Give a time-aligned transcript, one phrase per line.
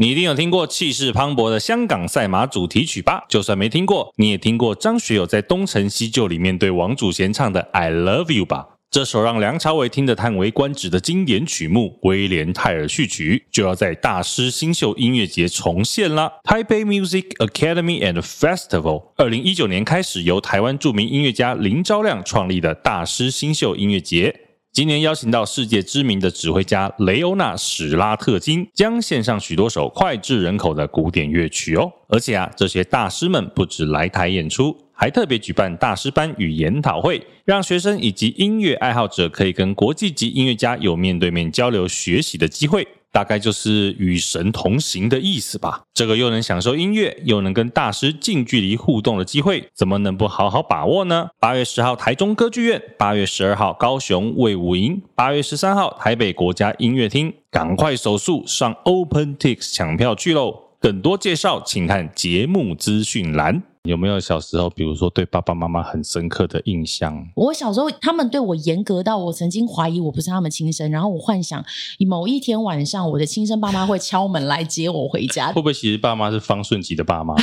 [0.00, 3.26] 你一定有听过气势磅礴的香港赛马主题曲吧？
[3.28, 8.66] 就算没听过，你也听过张学友在《东成西就》里面对王祖贤唱的 “I Love You” 吧？
[8.90, 24.34] 这首让梁朝伟听得叹为观止的经典曲目《威廉泰尔序曲》就要在大师新秀音乐节重现啦！Taipei Music Academy and Festival，二零一九年开始由台湾著名音乐家林昭亮创立的大师新秀音乐节。
[24.72, 31.90] 今年邀请到世界知名的指挥家雷欧纳史拉特金，将献上许多首脍炙人口的古典乐曲哦。
[32.08, 42.86] 而且啊，这些大师们不止来台演出，还特别举办大师班与研讨会，让学生以及音乐爱好者可以跟国际级音乐家有面对面交流学习的机会。
[43.12, 45.82] 大概就是与神同行的意思吧。
[45.92, 51.28] 这个又能享受音乐，又能跟大师近距离互动的机会，怎么能不好好把握呢？
[51.38, 60.70] 八月十号台中歌剧院，八月十二号高雄卫武营，八月十三号台北国家音乐厅，赶快手速上 OpenTix 抢票去喽！
[60.80, 63.69] 更多介绍请看节目资讯栏。
[63.84, 67.26] 有没有小时候，比如说对爸爸妈妈很深刻的印象？
[67.34, 71.64] 我小时候，他们对我严格到我曾经怀疑我不是他们亲生，然后我幻想
[72.06, 75.48] 某一天晚上，我的亲生爸妈会敲门来接我回家。
[75.52, 77.34] 会不会其实爸妈是方顺吉的爸妈？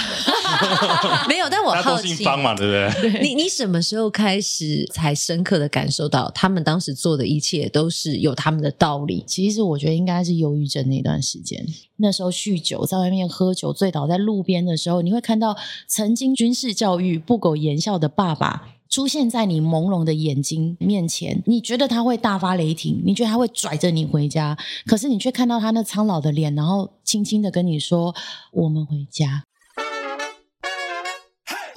[1.28, 3.20] 没有，但我好奇，方嘛，对不对？
[3.28, 9.24] 你你什么时候开始才深刻的感受到他们当时做的一切都是有他们的道理？
[9.26, 11.66] 其实我觉得应该是忧郁症那段时间，
[11.98, 16.28] 那时候酗酒，在外面喝酒醉倒在路边的时候，你会看到曾经。
[16.38, 28.14] 军事教育不苟言笑的爸爸出现在你朦胧的眼睛面前，你觉得他会大发雷霆，你觉得他会拽着你回家，可是你却看到他那苍老的脸，然后轻轻的跟你说
[28.54, 29.44] ：“我们回家。”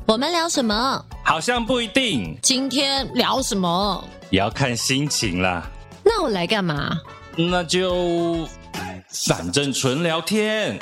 [0.04, 1.02] 我们聊什么？
[1.24, 2.36] 好像不一定。
[2.42, 4.04] 今天聊什么？
[4.28, 5.70] 也要看心情啦。
[6.04, 7.00] 那我来干嘛？
[7.36, 8.46] 那就
[9.12, 10.78] 反正纯聊天。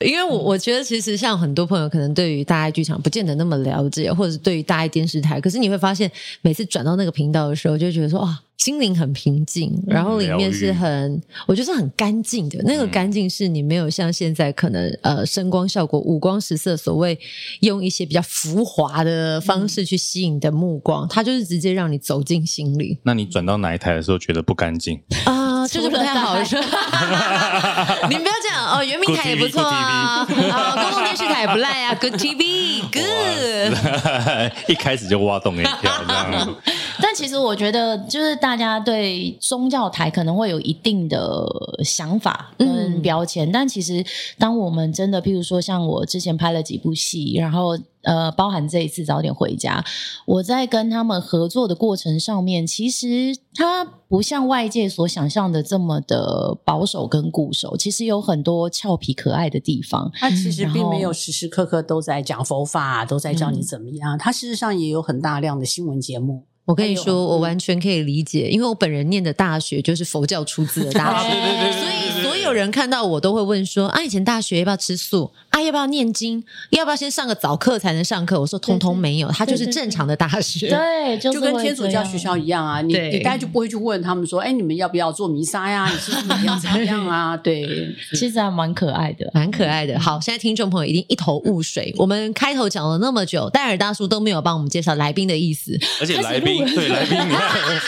[0.00, 6.10] 因为我我觉得，其实像很多朋友可能对于大爱剧场不见得那么了解，或者是对于大爱电视台，可是你会发现，
[6.42, 12.58] 每次转到那个频道的时候，就觉得说哇，心灵很平静，然后里面是很，我觉得是很干净的。
[12.64, 17.18] 那个干净是你没有像现在可能呃声光效果、五光十色，所谓
[17.60, 22.98] 用一些比较浮华的方式去吸引的目光，它就是直接让你走进心里。
[23.02, 25.46] 那你转到哪一台的时候觉得不干净啊？
[25.68, 26.60] 就是不太好说，
[28.08, 28.84] 你不要这样哦。
[28.84, 33.74] 原民台也不错啊，啊，公共电视台也不赖啊，Good TV，Good。
[34.70, 36.56] 一开始就挖洞给你跳，这样。
[37.02, 41.44] 但其实我觉得，就是大家对宗教台可能会有一定的
[41.82, 44.04] 想法跟标签，嗯、但其实
[44.38, 47.76] 当我们真的，譬如说像我之前拍了几部戏，然后。
[48.06, 49.84] 呃，包含这一次早点回家，
[50.26, 60.08] 我在跟他们合作的过程上面，其实他不像外界所想象的这么的保守跟固守，其实有很多俏皮可爱的地方。
[60.14, 64.16] 他其实并没有时时刻刻都在讲佛法，都在教你怎么样。
[64.16, 66.44] 他事实上也有很大量的新闻节目。
[66.66, 71.30] 我跟你说，我完全可以理解，因为我本人念的大学就是佛教出自的大学，
[71.72, 75.30] 所以所有人看到我都会问说：啊，以前大学要不要吃素？
[75.56, 76.44] 啊，要不要念经？
[76.68, 78.38] 要不要先上个早课才能上课？
[78.38, 82.82] 我说通通没有，他就是正常的大学，对，就跟天主教学校一样啊。
[82.82, 85.90] 你你大概就不会去问他们说，哎，你们要不要做弥撒呀？
[85.90, 87.34] 你是怎么样怎么样啊？
[87.42, 87.66] 对，
[88.12, 89.98] 其实还蛮可爱的，蛮可爱的。
[89.98, 91.94] 好，现在听众朋友一定一头雾水。
[91.96, 97.40] 我们开头讲了那么久，戴尔大叔都没有帮我们介绍来宾的意思，而且来宾对来宾，你看，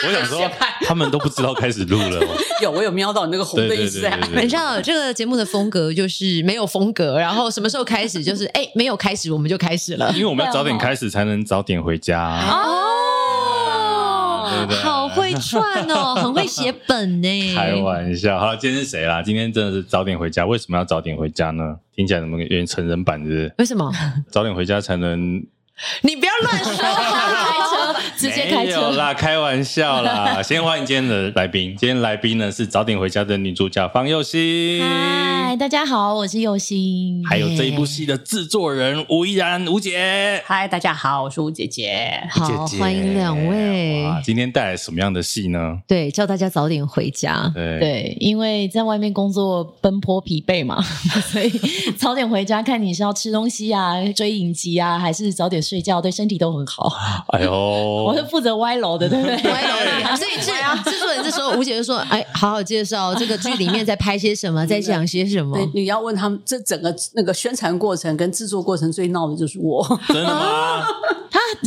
[0.06, 0.50] 我想说
[0.86, 2.26] 他们都不知道开始录了。
[2.62, 4.08] 有，我有瞄到你那个红的意思。
[4.34, 7.50] 你知道这个节目的风格就是没有风格，然后。
[7.58, 8.22] 什么时候开始？
[8.22, 10.12] 就是哎，没有开始，我们就开始了。
[10.12, 12.38] 因为我们要早点开始，才能早点回家。
[12.48, 17.28] 哦，对对好会串哦，很会写本呢。
[17.56, 19.20] 开玩笑，好，今天是谁啦？
[19.20, 20.46] 今天真的是早点回家。
[20.46, 21.78] 为什么要早点回家呢？
[21.96, 23.52] 听起来怎么有点成人版的？
[23.58, 23.92] 为什么？
[24.30, 25.44] 早点回家才能。
[26.02, 26.82] 你不要乱说，开
[27.70, 28.66] 车直接开车。
[28.66, 30.42] 没有啦，开玩笑啦。
[30.42, 34.80] 先欢迎今天的来宾，今天来宾呢是早点回家的女主角方佑欣。
[34.82, 37.24] 嗨，大家好，我是佑欣。
[37.24, 40.42] 还有这一部戏的制作人吴依然，吴姐。
[40.44, 42.20] 嗨，大家好，我是吴姐姐。
[42.28, 44.02] 好，欢迎两位。
[44.04, 45.78] 哇，今天带来什么样的戏呢？
[45.86, 47.50] 对，叫大家早点回家。
[47.54, 50.82] 对，对，因为在外面工作奔波疲惫嘛，
[51.30, 51.48] 所以
[51.96, 55.62] 早点回家，看你是要吃东西啊，追影集啊，还是早点。
[55.68, 56.90] 睡觉对身体都很好。
[57.28, 57.50] 哎呦，
[58.06, 59.36] 我是负责歪楼的，对不对？
[59.52, 60.50] 歪楼的，所以制
[60.90, 69.86] 制作人这时候吴姐就说：“哎，好好介绍这个剧里面在拍些什么，在讲些什么。”对，你要问他们这整个那个宣传过程跟制作过程最闹的就是我。
[70.08, 70.82] 真的吗？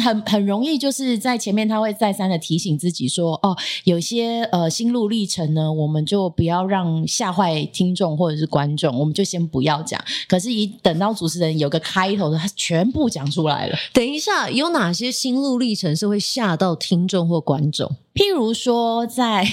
[0.04, 10.02] 很很容易就是在前面他会再三的提醒自己说，哦，有些呃心路历程呢，我们就不要让吓坏听众或者是观众，我们就先不要讲。
[10.28, 13.78] 可是，一等到主持人有个开头的，他全部讲出来了。
[13.94, 17.96] 等一下，有哪些心路历程是会吓到听众或观众？
[18.14, 19.50] 譬如说在，在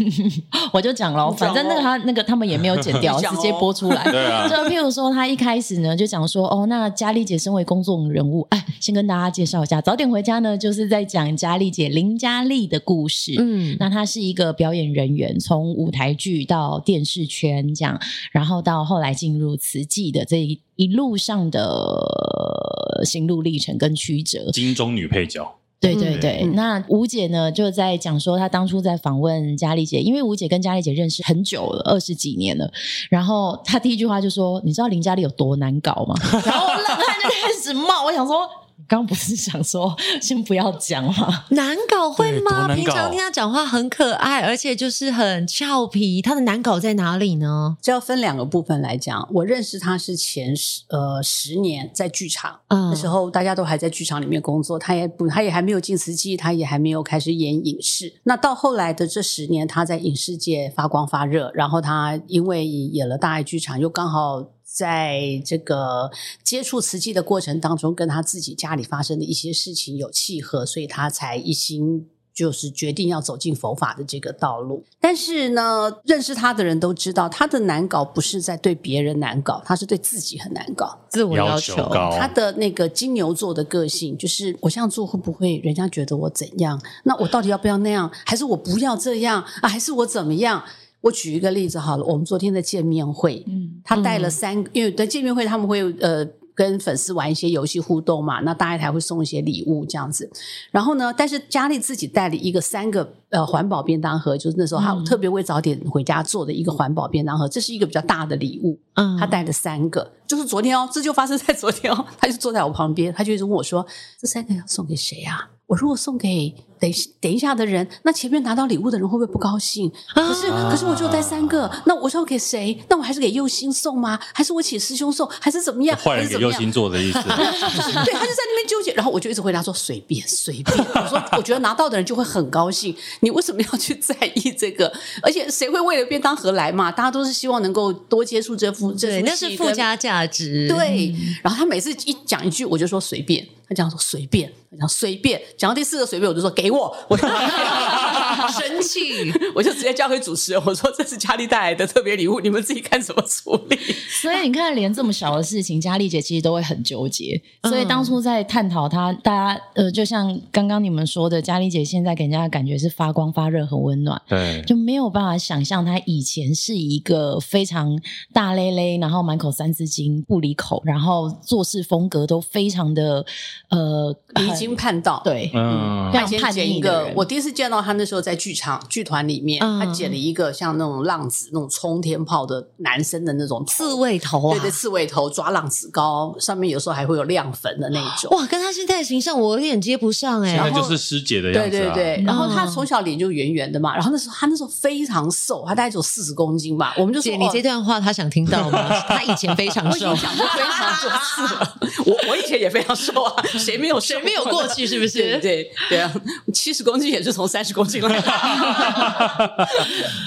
[0.72, 4.02] 我就讲了，反正那个他那个他们也没有剪掉，直接播出来。
[4.10, 13.34] 对啊，就譬如说他一开始呢就讲说，哦，那佳丽姐身为公众人物，哎，先跟大家介绍一下，早点回家呢，就是在讲佳丽姐林佳丽的故事。
[13.38, 18.00] 嗯，那她是一个表演人员，从舞台剧到电视圈这样，
[18.32, 24.50] 然后到后来进入慈济的这一一路上的心路历程跟曲折。
[24.52, 25.59] 金钟女配角。
[25.80, 32.70] 对对对，嗯、那吴姐呢就在讲说，她当初在访问佳丽姐，因为吴姐跟佳丽姐认识很久了，二十几年了。
[33.08, 38.48] 然后她第一句话就说：“你知道林佳丽有多难搞吗？”然后冷汗就开始冒，我想说。
[38.88, 41.44] 刚不是想说 先不要讲吗？
[41.50, 42.74] 难搞会吗？
[42.74, 46.20] 平常听他讲话很可爱，而且就是很俏皮。
[46.20, 47.76] 他的难搞在哪里呢？
[47.80, 49.28] 这要分两个部分来讲。
[49.32, 58.12] 我认识他是前十呃十年在剧场，嗯，那时候大家都还在剧场里面工作，他也不他也还没有进慈济，他也还没有开始演影视。
[58.24, 64.44] 那到后来的这十年，他在影视界发光发热，然后他因为演了大爱剧场，又刚好。
[64.72, 66.10] 在这个
[66.44, 74.84] 接触慈济的过程当中，跟他自己家里发生的一些事情有契合，所以他才一心就是决定要走进佛法的这个道路。
[75.00, 82.16] 但是呢，认识他的人都知道，他的难搞不是在对别人难搞，他是对自己很难搞，自我要求，要求高。
[82.16, 86.80] 他的那个金牛座的个性，就是我这样做会不会人家觉得我怎样？
[87.02, 88.10] 那我到底要不要那样？
[88.24, 89.68] 还是我不要这样啊？
[89.68, 90.62] 还是我怎么样？
[91.02, 100.30] 我举一个例子好了，我们昨天的见面会，嗯，他带了三个，因为在见面会他们会呃跟粉丝玩一些游戏互动嘛，那大爱台会送一些礼物这样子，
[100.70, 113.86] 然后呢，但是佳丽自己带了一个三个呃环保便当盒，就是那时候他特别为早点回家做的一个环保便当盒，这是一个比较大的礼物，嗯，他带了三个，就是昨天哦，这就发生在昨天哦，他就坐在我旁边，他就一直问我说，
[114.20, 115.48] 这三个要送给谁啊？
[115.66, 116.90] 我如果送给等
[117.20, 119.90] 等一下的人，那前面拿到礼物的人会不会不高兴？
[120.14, 122.82] 可是可是我就带三个，那我要给谁？
[122.88, 124.18] 那我还是给佑星送吗？
[124.32, 125.28] 还是我请师兄送？
[125.38, 125.96] 还是怎么样？
[125.98, 127.20] 坏人给佑星做的意思。
[127.22, 130.78] 对，他就在那边纠结，然后我就一直回答说随便随便。
[130.78, 134.90] 我说我觉得拿到的人就会很高兴，你为什么要去在意这个？
[135.22, 136.90] 而且谁会为了便当盒来嘛？
[136.90, 140.66] 大家都是希望能够多接触这副这对，那是附加价值。
[140.68, 143.46] 对，然后他每次一讲一句，我就说随便。
[143.68, 147.26] 他讲说随便，他讲随便，讲到第四个随便，我就说给我，我就
[148.58, 153.76] 生气， 我就直接交给主持人，我说这是佳丽带来的特别礼物，你们自己看怎么处理。
[154.22, 157.40] 所以你看，连这么小的事情，佳丽姐其实都会很纠结。
[157.64, 167.98] 所以当初在探讨她，大家呃，就像刚刚你们说的，佳丽姐现在给人家的感觉是发光发热，很温暖，对，就没有办法想象她以前是一个非常
[168.32, 173.24] 大咧咧，然后满口三字经不离口，然后做事风格都非常的。
[173.70, 177.10] 呃，离经叛道，对，嗯，他先剪一个。
[177.16, 188.36] 我第一次见到他那时候在剧场剧团里面，他剪了一个像那种浪子那种冲天炮的男生的那种刺猬头，对对，刺猬头抓浪子高，上面有时候还会有亮粉的那种。
[188.36, 192.24] 哇，跟他现在的形象我有点接不上哎，然后就是师姐的样子，对对对。
[192.26, 196.94] 然后他从小脸就圆圆的嘛，然后那时候他那时候非常瘦，他大概只有四十公斤吧。
[196.98, 198.88] 我们就说，姐，你这段话他想听到吗？
[199.08, 201.78] 他以前非常瘦，我讲过非常多次了。
[202.06, 203.42] 我我以前也非常瘦啊。
[203.58, 204.86] 谁没有谁没有过去？
[204.86, 205.18] 是不是？
[205.18, 206.12] 对对对啊！
[206.52, 208.26] 七十公斤也是从三十公斤来的。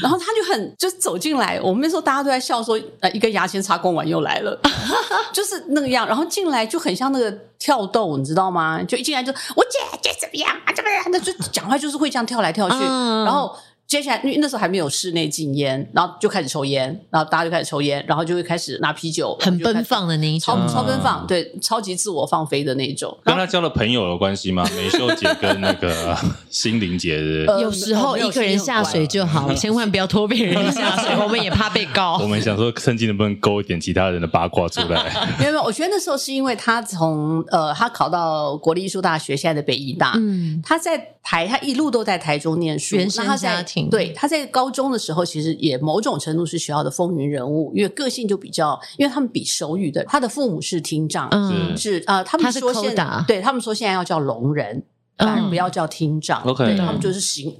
[0.01, 4.59] 然后他就很就走进来，我们那时候大家都在笑说：“呃，一根牙签插光完又来了。
[5.33, 6.07] ”就是那个样。
[6.07, 8.81] 然后进来就很像那个跳豆，你知道吗？
[8.83, 10.73] 就一进来就我姐姐怎么样啊？
[10.75, 11.03] 怎么样？
[11.11, 13.55] 那就讲话就是会这样跳来跳去，然后。
[13.93, 23.15] 接下来，因为那时候还没有室内禁烟，然后就开始抽烟，然后大家就开始抽烟，然后就会开始拿啤酒，很奔放的那一种，超超奔放，对，超级自我放飞的那一种。
[23.23, 24.67] 跟他交了朋友有关系吗？
[24.75, 26.17] 美秀姐跟那个
[26.49, 27.45] 心灵姐是？
[27.61, 32.17] 有时候一个人下水就好， 千万不要拖别人下水， 我们也怕被告。
[32.17, 35.03] 我们想说，趁机能不能勾一点其他人的八卦出来？
[35.37, 44.69] 没有没有，我觉得那时候是因为他从呃，他考到国立艺术大学，现在的北艺大，嗯，他在台，他一路都在台中念书，原生家庭，对，他在高。
[44.73, 54.83] 中的时候，其实也某种程度是学校的风云人物，因为个性就比较，因为他们比手语的，他的父母是听障，嗯，是啊、呃，他们说现在，对他们说现在要叫聋人，
[55.19, 57.55] 反而不要叫听障，OK，、嗯、他们就是行。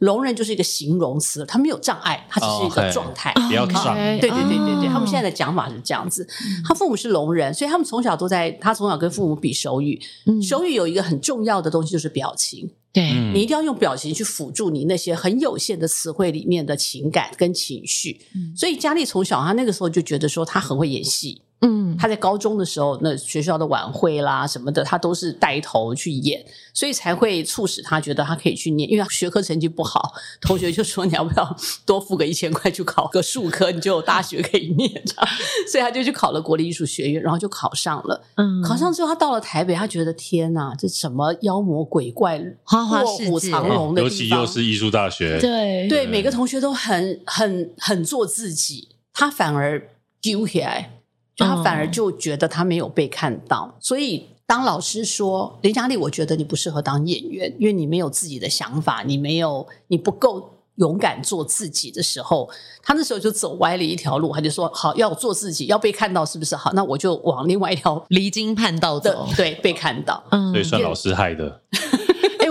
[0.00, 3.32] 聋人就是一个形容词，他没有障碍，他只是一个状态。
[3.46, 3.94] 不要上。
[3.94, 6.26] 对对对对对，他们现在的讲法是这样子。
[6.66, 10.00] 他父母是聋人，所以他们从小都在，他从小跟父母比手语。
[10.42, 12.68] 手语有一个很重要的东西就是表情。
[12.96, 18.18] 对，你一定要用表情去辅助你那些很有限的词汇里面的情感跟情绪。
[18.56, 21.42] 所以佳丽从小她那个时候就觉得说她很会演戏。
[21.62, 26.44] 嗯，他在高中的时候，那学校的晚会啦什么的，他都是带头去演，
[26.74, 28.88] 所以才会促使他觉得他可以去念。
[28.90, 35.26] 因为他学科成绩不好，同学就说你要不要多付个一千块去考个数科，你就有大学可以念这样。
[35.72, 38.22] 所以他就去考了国立艺术学院，然后就考上了。
[38.34, 49.82] 嗯，考上之后他到了台北，他觉得天哪，这什么妖魔鬼怪、卧虎藏龙的地方，尤其又是艺术大学，对对，每个同学都很很很做自己，他反而
[50.20, 50.92] 丢起来。
[51.36, 62.48] 就他反而就觉得他没有被看到，嗯、所以当老师说林佳丽，我觉得你不适合当演员，因为你没有自己的想法，你没有，你不够勇敢做自己的时候，
[62.82, 66.56] 他那时候就走歪了一条路，他就说：好，要做自己，要被看到，是不是？
[66.56, 71.60] 好，那我就往另外一条离经叛道走，对，被看到，嗯，所以算老师害的。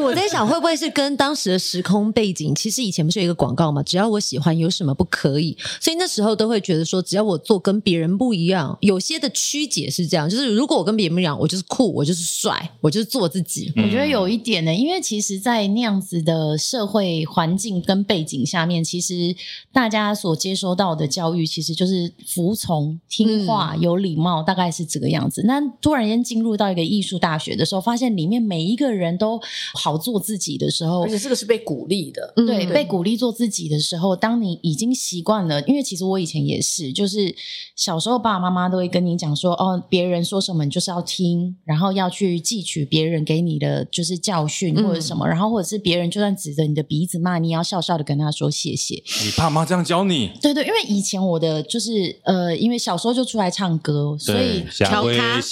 [0.05, 2.53] 我在想，会不会是跟当时的时空背景？
[2.53, 3.81] 其实以前不是有一个广告嘛？
[3.81, 5.57] 只要我喜欢，有什么不可以？
[5.81, 13.73] 所以那时候都会觉得说，只要我做跟别人不一样，有些的曲解是这样，就是如果我跟别人不一样，我就是酷，我就是帅，我就是做自己。
[13.77, 19.35] 我觉得有一点呢，因为其实，在那样子的社会环境跟背景下面，其实
[19.73, 25.41] 大家所接收到的教育，其实就是服从、听话、嗯、有礼貌，大概是这个样子。
[25.45, 29.41] 那突然间进入到一个艺术大学的时候，发现里面每一个人都
[29.73, 29.95] 好。
[30.05, 32.31] 做自己的时候，而且这个是被鼓励的。
[32.35, 37.33] 对，被鼓励做自己的时候，当你已经习惯了，因为其实我以前也是，就是
[37.75, 49.01] 小时候爸爸妈妈都会跟你讲说，哦，别人说什么你就是要听，然后要去汲取别人给你的就是教训或者什么，嗯、然后或者是别人就算指着你的鼻子骂你，要笑笑的跟他说谢谢。
[49.23, 50.29] 你爸妈这样教你？
[50.41, 55.41] 对对，因为以前我的就是呃，因为小时候就出来唱歌，所以调咖。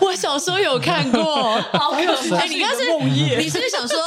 [0.00, 1.22] 我小时候有看过，
[1.72, 2.12] 好有。
[2.36, 3.98] 哎，你刚是你是不是想说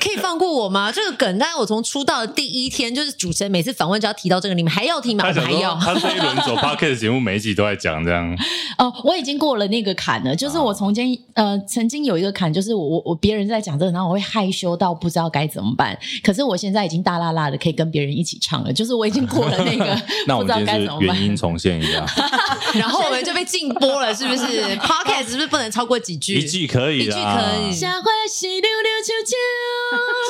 [0.00, 0.90] 可以放过我吗？
[0.92, 5.24] 这个梗，但是我从出道的第一天，就是主持人每次访问就要提到这个，你们还要听吗？
[5.32, 5.74] 还要。
[5.76, 8.36] 他这一轮走 Podcast 节目，每一集都在讲这样。
[8.78, 15.96] 哦，我已经过了那个坎了，就是我从前呃曾经有一个坎，就是我我我别人在讲这个，然后我会害羞到不知道该怎么办。
[16.22, 22.04] 可是我现在已经大辣辣的可以跟别人一起唱了，就是我已经过了那个， 那我们今天是原音重现一下，
[22.74, 24.44] 然后我们就被禁播了，是不是
[24.78, 26.34] ？Podcast 是不是不能超过几句？
[26.38, 27.18] 一句可以，一句可
[27.62, 27.65] 以。
[27.72, 29.36] 下回是溜溜球球，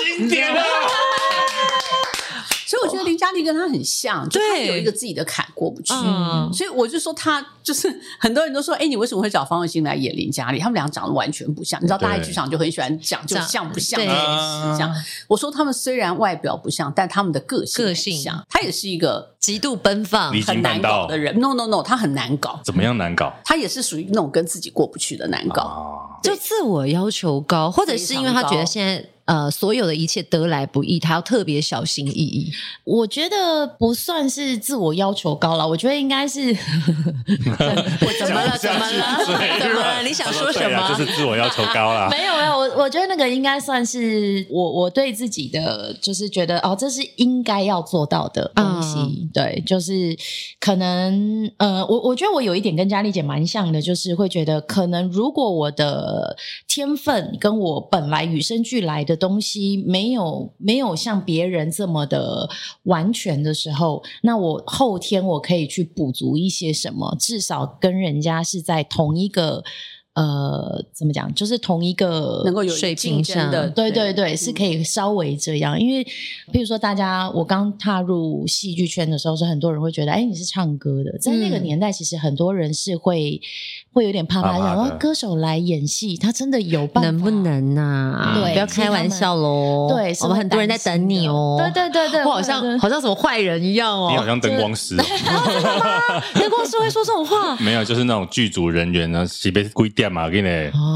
[0.05, 0.63] 经典啊！
[2.67, 10.59] 所以我觉得林嘉丽跟他很像，就他有一个自己的坎过不去，嗯、所以我就说他就是 很多人都说，哎，你为什么会找方文欣来演林嘉丽？
[10.59, 14.93] 他们俩长得完全不像，你知道大爱剧场就很喜欢讲就像不像这件事这样。
[15.29, 18.45] 我说他们虽然外表不像，但他们的个性个性像。
[18.51, 21.39] 他也是一个极度奔放、很难搞的人。
[21.39, 22.59] No No No，他很难搞。
[22.65, 23.33] 怎么样难搞？
[23.45, 29.09] 他也是属于那种跟自己过不去的难搞，啊、就自我要求高，或者是因为他觉得现在。
[29.27, 32.53] 呃，所有的一切得来不易，他要特别小心翼翼。
[32.85, 38.57] 我觉得不算是自我要求高了，我觉得应该是 我怎么了？
[38.57, 39.25] 怎么了？
[39.59, 40.03] 怎么了？
[40.05, 40.89] 你想说什么？
[40.89, 42.07] 就是自我要求高了。
[42.15, 48.97] 没有没有，我我觉得那个应该算是我我对自己的，就是觉得哦，这是应该要做到的东西。
[48.97, 50.17] 嗯、对，就是
[50.61, 56.37] 可能呃，我我觉得我有一点跟佳丽姐蛮像的，就是会觉得可能如果我的
[56.69, 59.16] 天分跟我本来与生俱来的。
[59.17, 62.49] 东西没有没有像别人这么的
[62.85, 69.65] 完全的时候，那我后天我可以去补足一些什么，至少跟人家是在同一个。
[70.17, 71.31] 呃，怎么讲？
[71.35, 75.79] 就是同一个能够有水平上的，对对对，是可以稍微这样。
[75.79, 76.03] 因为，
[76.51, 81.19] 譬如说，大家我刚踏入戏剧圈的时候，是很多人会觉得，哎，你是唱歌的。
[81.19, 83.39] 在那个年代，其实很多人是会
[83.97, 87.11] 会有点怕怕，想说歌手来演戏，他真的有办法？
[87.11, 88.33] 能不能呐？
[88.35, 89.89] 对，不要开玩笑喽。
[89.89, 91.57] 对，我们很多人在等你哦。
[91.59, 94.09] 对对对对， 我好像好像什么坏人一样哦。
[94.11, 94.97] 你好像灯光师。
[96.35, 97.57] 灯光师会说这种话？
[97.61, 100.07] 没有，就是那种剧组人员呢，是被规定。
[100.07, 100.49] 嘛，给你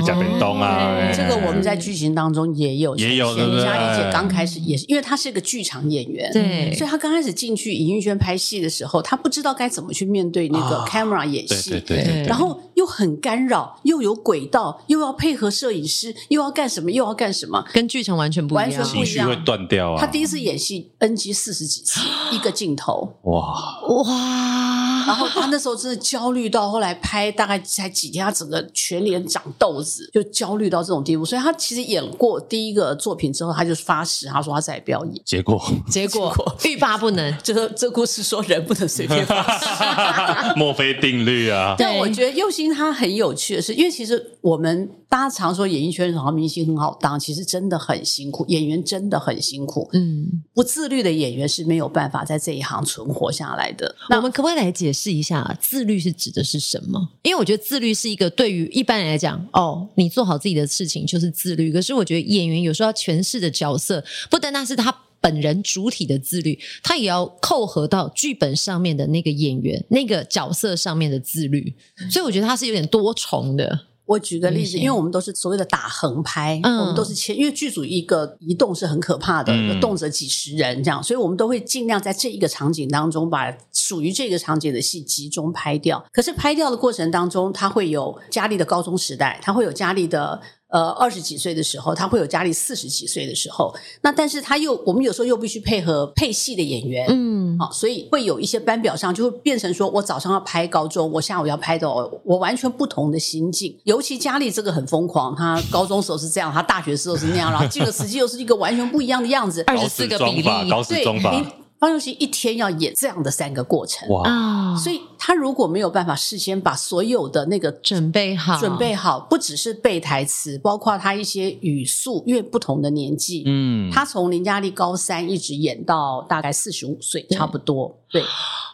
[0.04, 1.11] 讲点东啊！
[1.12, 3.35] 这个我们在剧情当中也有，也有。
[3.35, 20.00] 林佳丽姐刚开始也是，因为她是一个剧场演员，对，所以她刚开始进去尹玉轩拍戏的时候，她不知道该怎么去面对那个 camera 演戏，对对对，然后又很干扰，又有轨道，又要配合摄影师，又要干什么，又要干什么，跟剧场完全不一样，完全不一样，情绪会断掉啊！
[20.00, 22.00] 他第一次演戏 NG 四十几次
[22.32, 24.70] 一个镜头，哇哇！
[25.11, 31.25] 然后他那时候真的焦虑到后来拍大概才几天，他整个全脸长痘子，就焦虑到这种地步。
[31.25, 35.14] 所以他其实演过第一个作品之后，他就发誓，他说他再也不要演。
[35.26, 36.33] 结果结果
[36.64, 41.75] 欲罢不能，就是这故事说人不能随便发誓， 墨菲定律啊。
[41.79, 49.88] 但我觉得佑星他很有趣的是，因为其实我们大家常说演艺圈好明星很好当，其实真的很辛苦，演员真的很辛苦。
[49.93, 53.95] 嗯，不自律的演员是没有办法在这一行存活下来的。
[54.11, 57.09] 那我们可不可以来解释试一下，自律是指的是什么？
[57.23, 61.73] 因为我觉得自律是一个对于一般人来讲，哦，你做好自己的事情就是自律。
[61.73, 71.75] 可是我觉得演员有时候要诠释的角色，不单单是他本人主体的自律，他也要扣合到剧本上面的那个演员那个角色上面的自律。
[72.11, 73.87] 所以我觉得他是有点多重的。
[74.11, 86.05] 我举个例子，因为我们都是所谓的打横拍，嗯、我们都是切，因为剧组一个移动是很可怕的，嗯、动辄几十人这样，所以我们都会尽量在这一个场景当中把属于这个场景的戏集中拍掉。
[86.12, 90.40] 可是拍掉的过程当中，它会有佳丽的高中时代，它会有佳丽的。
[90.71, 93.75] 呃，二十几岁的时候，他会有佳丽四十几岁的时候。
[94.03, 103.77] 那但是他又，我们有时候又必须配合配戏的演员，嗯，好，所以会有一些班表上就会变成说，我早上要拍高中，我下午要拍到我完全不同的心境。
[103.85, 111.35] 尤其佳丽这个很疯狂，她高中时候是这样，她大学时候是那样，然后进了实际又是一个完全不一样的样子，二十四个比例，高时装法。
[111.81, 114.77] 方佑兴一天要演这样的三个过程，哇！
[114.77, 128.25] 所以他如果没有办法事先把所有的那个准备好，准备好，不只是背台词，包括他一些语速，因为不同的年纪，嗯，他从林嘉丽高三一直演到大概四十五岁，差不多，对。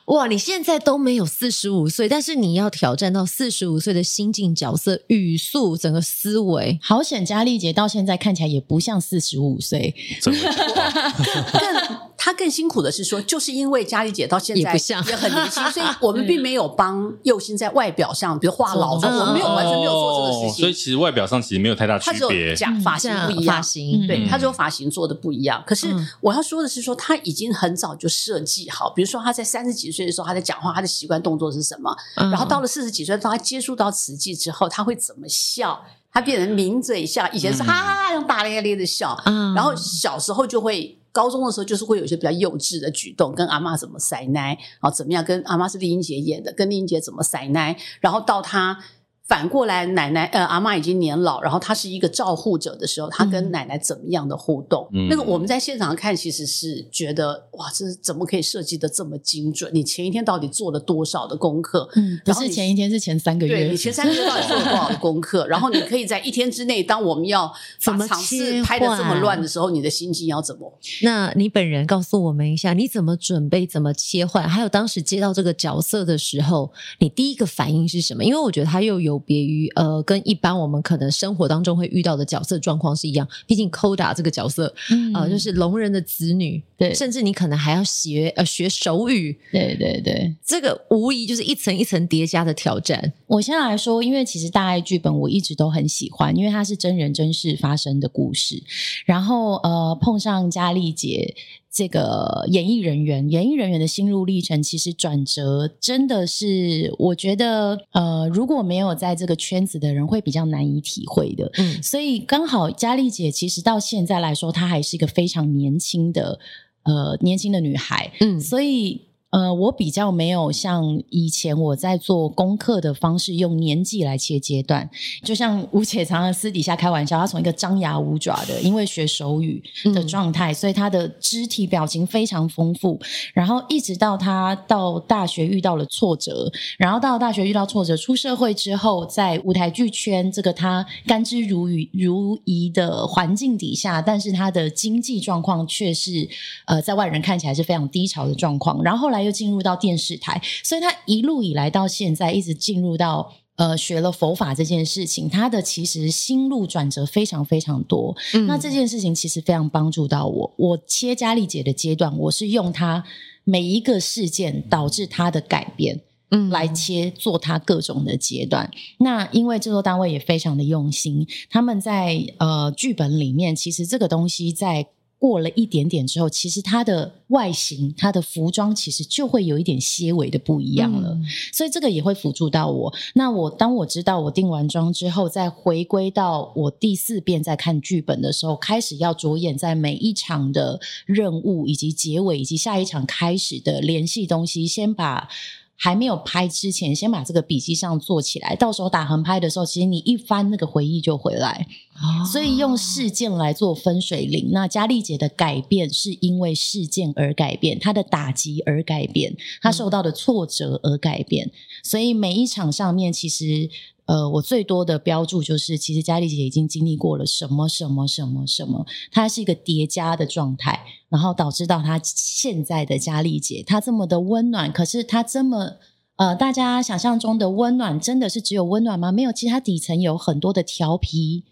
[0.07, 6.79] 哇，你现在都没有四十五岁，但是你要挑战到四十五岁的心境、角色、语速、整个思维。
[6.81, 9.93] 好险，佳丽姐到现在看起来也不像四十五岁。
[10.23, 20.61] 怎么更她 更辛苦的是说，就是因为佳丽姐到现在也不像，也很年轻，所以我们 并没有帮又欣在外表上，比如化老妆，我们没有完全没有做这个事情。
[20.61, 25.62] 所以其实外表上其实没有太大区别，他只有假发型不一样，发型对，他只有发型做的不一样。
[25.66, 25.88] 可是
[26.21, 30.07] 我要说的是说，他已经很早就设计好，比如说他在三十几岁。
[30.07, 31.97] 的时候，他在讲话，他的习惯动作是什么？
[32.16, 35.85] 嗯、然后到了四十几岁，当他接触到慈济之后，他会怎么笑？
[36.12, 39.21] 他变成抿嘴笑，以前是哈哈哈用大咧咧的笑。
[39.25, 44.49] 嗯、然后小时候就会，高中的时候就是会有一些比较幼稚的举动，跟阿嬷怎么塞奶，
[44.80, 45.25] 然后怎么样？
[45.25, 47.75] 跟阿嬷是丽英姐演的，跟丽英姐怎么塞奶？
[48.00, 48.78] 然后到她。
[49.26, 54.89] 反过来，奶奶呃，阿妈已经年老，然后她是一个照护者的时候，她跟奶奶怎么样的互动？
[54.93, 59.71] 嗯、那个我们在现场看，其实是觉得哇，这是怎么可以设计的这么精准？
[59.75, 61.89] 你前一天到底做了多少的功课？
[61.97, 63.54] 嗯，不是前一天，是前三个月。
[63.56, 65.47] 对，你前三个月到底做了多少的功课？
[65.49, 67.52] 然后你可以在一天之内，当我们要
[67.84, 70.73] 把场次拍的这么乱的时候，你的心情要怎么？
[71.02, 73.67] 那你本人告诉我们一下，你怎么准备？
[73.67, 74.49] 怎么切换？
[74.49, 78.23] 还有当时接到这个角色的时候，你第一个反应是什么？
[78.25, 79.97] 因为我觉得他又有别于呃。
[80.07, 93.13] 跟一般我们可能生活当中会遇到的角色状况是一样，毕竟 Koda 这个角色，嗯、呃，就是聋人的子女，对，甚至你可能还要学呃学手语，对对对，这个无疑就是一层一层叠加的挑战。
[93.26, 98.63] 我先来说，因为其实大爱剧本我一直都很喜欢，因为它是真人真事发生的故事，
[99.07, 101.35] 然后呃碰上佳丽姐。
[101.76, 111.50] 这个演艺人员，演艺人员的心路历程，其实转折真的是，我觉得，呃，如果没有在这个圈子的人，会比较难以体会的。
[111.58, 116.39] 嗯，所以刚好佳丽姐其实到现在来说，她还是一个非常年轻的，
[116.84, 118.10] 呃，年轻的女孩。
[118.21, 119.02] 嗯，所以。
[119.36, 124.88] 呃，我比较没有像以前我在做功课的方式，用年纪来切阶段。
[125.22, 132.99] 就像吴姐常常私底下开玩笑，她从一个张牙舞爪的，因为学手语的状态，嗯、所以她的肢体表情非常丰富。
[133.34, 146.26] 然后一直到她到大学遇到了挫折，然后到大学遇到挫折，出社会之后，在舞台剧圈这个她甘之如饴如饴的环境底下，但是她的经济状况却是
[146.64, 148.82] 呃，在外人看起来是非常低潮的状况。
[148.82, 149.25] 然后后来。
[149.26, 158.17] 又进入到电视台，所以他一路以来到现在，一直进入到呃学了佛法这件事情，他的其实心路转折非常非常多。
[158.32, 160.54] 嗯、那这件事情其实非常帮助到我。
[160.56, 163.04] 我切佳丽姐的阶段，我是用他
[163.45, 168.71] 每一个事件导致他的改变，嗯，来切做他各种的阶段。
[168.73, 174.86] 嗯、那因为制作单位也非常的用心，他们在呃剧本里面，其实这个东西在。
[175.19, 182.93] 过了一点点之后，其实它的外形、它的服装其实就会有一点些微的不一样了，嗯、所以这个也会辅助到我。
[183.15, 195.29] 那我当我知道我定完妆之后，再回归到我第四遍在看剧本的时候，开始要着眼在每一场的任务以及结尾以及下一场开始的联系东西，先把。
[195.76, 201.67] 还没有拍之前，先把这个笔记上做起来，到时候打横拍的时候，其实你一翻那个回忆就回来。
[201.95, 204.50] 哦、所以用事件来做分水岭。
[204.52, 211.47] 那佳丽姐的改变是因为事件而改变，她的打击而改变，她受到的挫折而改变。
[211.47, 213.71] 嗯、所以每一场上面，其实。
[214.06, 225.73] 呃，我最多的标注就是，其实佳丽姐已经经历过了什么什么什么什么，她是一个叠加的状态，然后导致到她现在的佳丽姐，她这么的温暖，可是她这么
[226.16, 229.12] 呃，大家想象中的温暖，真的是只有温暖吗？
[229.12, 231.45] 没有，其实她底层有很多的调皮。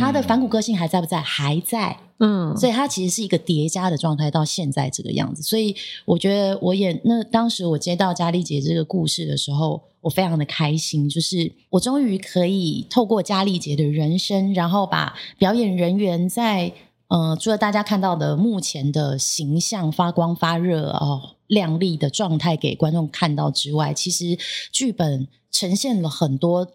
[0.00, 1.20] 她的反骨个性还在不在？
[1.20, 5.40] 还在，嗯，所以他其实是一个叠加的状态，到现在这个样子。
[5.40, 5.72] 所以
[6.04, 16.72] 我觉得我演那当时我接到佳丽姐这个故事的时候，我非常的开心，就是我终于可以透过佳丽姐的人生，然后把表演人员在
[17.08, 24.38] 呃，除了大家看到的目前的形象发光发热哦，亮丽的状态给观众看到之外，其实
[24.72, 26.68] 剧本呈现了很多。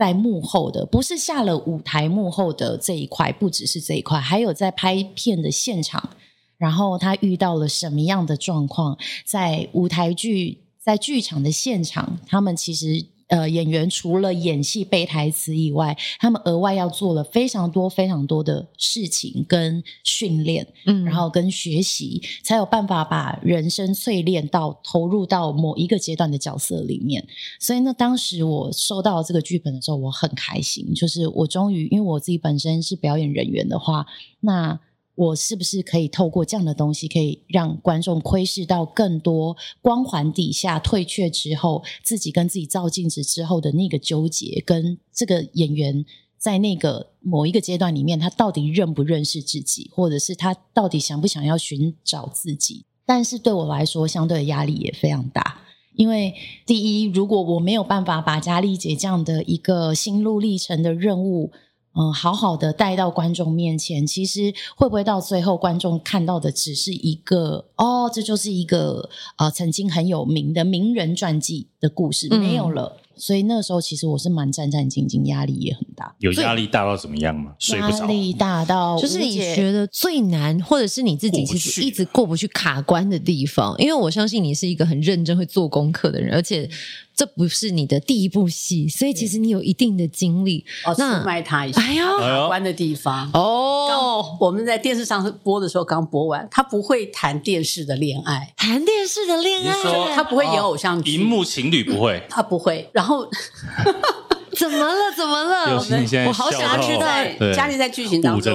[0.00, 6.16] 在幕后的，不是下了舞台幕后的这一块，不只是这一块，还有在拍片的现场，
[6.56, 13.06] 然后他遇到了什么样的状况，在舞台剧，在剧场的现场，他们其实。
[13.30, 27.24] 呃，演员除了演戏背台词以外，他们额外要做了非常多非常多的事情跟训练，嗯，然后跟学习，才有办法把人生淬炼到投入到某一个阶段的角色里面。
[27.60, 34.06] 所以呢，当时我收到这个剧本的时候，我很开心，就是我终于，因为我自己本身是表演人员的话，
[34.40, 34.80] 那。
[35.20, 46.06] 我是不是可以透过这样的东西，可以让观众窥视到更多光环底下退却之后，自己跟自己照镜子之后的那个纠结，跟这个演员
[46.38, 52.86] 在那个某一个阶段里面，他到底认不认识自己，或者是他到底想不想要寻找自己？
[53.04, 55.60] 但是对我来说，相对的压力也非常大，
[55.96, 61.52] 因为第一，如果我没有办法把佳丽姐这样的一个心路历程的任务。
[61.92, 72.96] 嗯，好好的带到观众面前，其实会不会到最后观众看到的只是一个哦，这就是一个呃曾经很有名的名人传记的故事，没有了。
[73.20, 76.14] 嗯所以那个时候，其实我是蛮战战兢兢，压力也很大。
[76.20, 77.52] 有压力大到怎么样吗？
[77.58, 77.98] 睡不着。
[77.98, 83.74] 压力大到 就是你觉得最难，或者是你自己其实一直过不去卡关的地方。
[83.78, 86.68] 因为我相信你是一个很认真会做功课的人，而且
[87.14, 90.64] 这不是你的第一部戏，所以其实你有一定的经历。
[90.86, 94.38] 哦，那出卖他一下，哎呦，卡关的地方哦。
[94.40, 103.09] 我们在电视上播的时候刚播完，他不会谈电视的恋爱，谈电视的恋爱，他不会演偶像剧，荧幕情侣不会，他不会，然后。
[103.10, 103.28] 后
[104.56, 104.94] 怎么了？
[105.16, 105.78] 怎么了？
[105.78, 107.54] 我们我好想要知道。
[107.54, 108.52] 佳丽在剧情当中，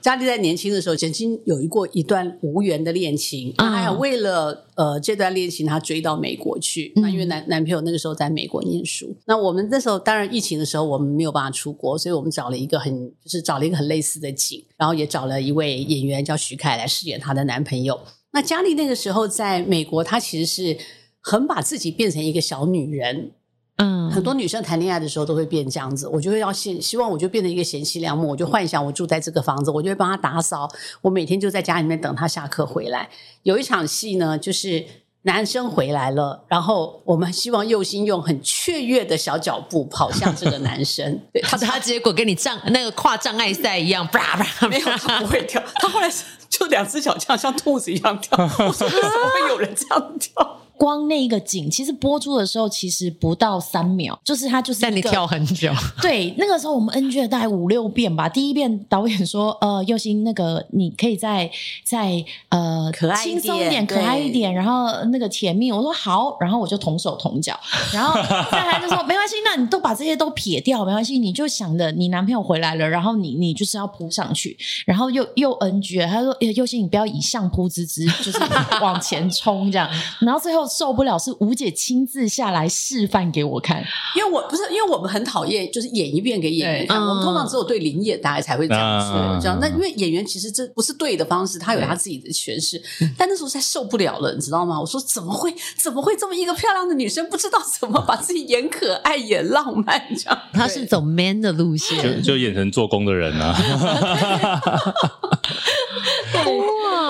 [0.00, 6.92] 佳丽在年轻的时候曾经有一过一段无缘的恋情，她还有为了呃这段恋情，她追到美国去。
[6.96, 12.92] 那因为男男朋友那个时候在美国念书，那我们那时候当然疫情的时候我们没有办法出国，所以我们找了一个很
[13.24, 18.00] 就是找了一个很类似的景，然后也找了一位演员叫徐凯来饰演她的男朋友。
[18.32, 20.76] 那佳丽那个时候在美国，她其实是
[21.20, 23.32] 很把自己变成一个小女人。
[23.76, 30.68] 嗯，很多女生谈恋爱的时候都会变这样子，我就会要希希望我就变成一个贤妻良母，我就幻想我住在这个房子，我就会帮他打扫，
[31.02, 33.08] 我每天就在家里面等他下课回来。
[33.42, 34.84] 有一场戏呢，就是
[35.22, 46.08] 男生回来了，然后我们希望佑心用很雀跃的小脚步跑向这个男生， 对他他结果跟你障那个跨障碍赛一样，啪啪，没有他不会跳，他后来
[46.48, 50.60] 就两只脚这样像兔子一样跳， 我说为什么会有人这样跳？
[50.76, 55.72] 光那一个景，其实播出的时候其实不到三秒，就是他就是但你跳很久。
[56.02, 58.28] 对，那个时候我们 NG 了大概五六遍吧。
[58.28, 61.48] 第一遍导演说：“呃，宥忻，那个你可以再
[61.84, 67.58] 再呃可爱轻松一点，可爱一点，然后那个甜蜜。”我说好，然后我就同手同脚，
[67.92, 68.14] 然后
[68.50, 76.06] 再来就说没关系，那你都把这些都撇掉，没关系，你就想着你男朋友回来了，然后你你就是要扑上去，然后又又 NG 了。
[76.08, 78.38] 他说：“哎，宥忻，你不要以相扑之姿，就是
[78.82, 79.88] 往前冲这样。”
[80.20, 80.63] 然后最后。
[80.66, 83.84] 受不了，是吴姐亲自下来示范给我看，
[84.16, 87.00] 因为我不是因为我们很讨厌，就是演一遍给演员看。
[87.00, 89.58] 我们通常只有对临演，大家才会这样说，这样。
[89.60, 92.82] 那因为演员其实这不是对的方式，他有他自己的诠释。
[93.16, 94.80] 但那时候实在受不了了，你知道吗？
[94.80, 100.38] 我说怎么会怎么会这么一个漂亮的女生，不知道怎么把自己演可爱、演浪漫这样？
[100.52, 103.54] 她是走 man 的路线，就就演成做工的人啊。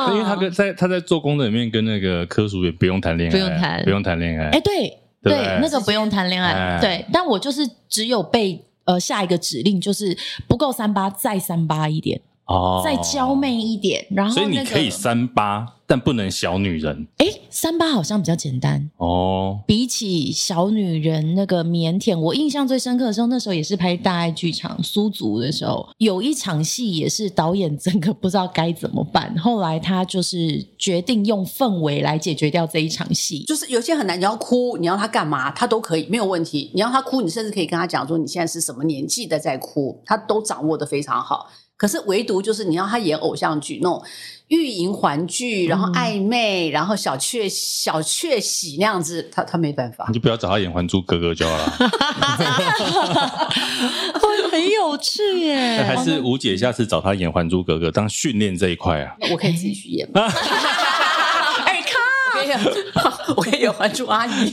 [0.07, 0.13] 哇！
[0.13, 4.49] 因为他跟在他在做工的里面跟那个科属也不用谈恋爱，不用谈，不用谈恋爱。
[4.51, 6.79] 哎，对对，那个不用谈恋爱。
[6.81, 12.21] 对，但我就是只有被呃下一个指令，就是不够三八，再三八一点。
[12.47, 17.07] 哦，再娇媚一点，然后、那个、所以你可以三八，但不能小女人。
[17.17, 36.71] 哎，三八好像比较简单哦，比起小女人那个腼腆，我印象最深刻的时候，那时候也是拍大爱剧场苏族的时候，有一场戏也是导演整个不知道该怎么办，后来他就是决定用氛围来解决掉这一场戏，就是有些很难，你要哭，你要他干嘛，他都可以没有问题。
[36.75, 41.49] 你要他哭，你甚至可以跟他讲说你现在是什么年纪的在哭，他都掌握的非常好。
[41.85, 44.03] 可是唯独就是你要他演偶像剧那种
[44.49, 50.07] 欲迎还拒，然后暧昧，嗯、然后小确小确喜那样子，他他没办法。
[50.09, 51.73] 你就不要找他演《还珠格格》就好了。
[54.51, 55.83] 很有趣耶！
[55.83, 59.15] 还是吴姐下次找他演《还珠格格》当训练这一块啊？
[59.31, 60.23] 我可以自己去演吗？
[63.37, 64.51] 我可以有《还珠阿姨》。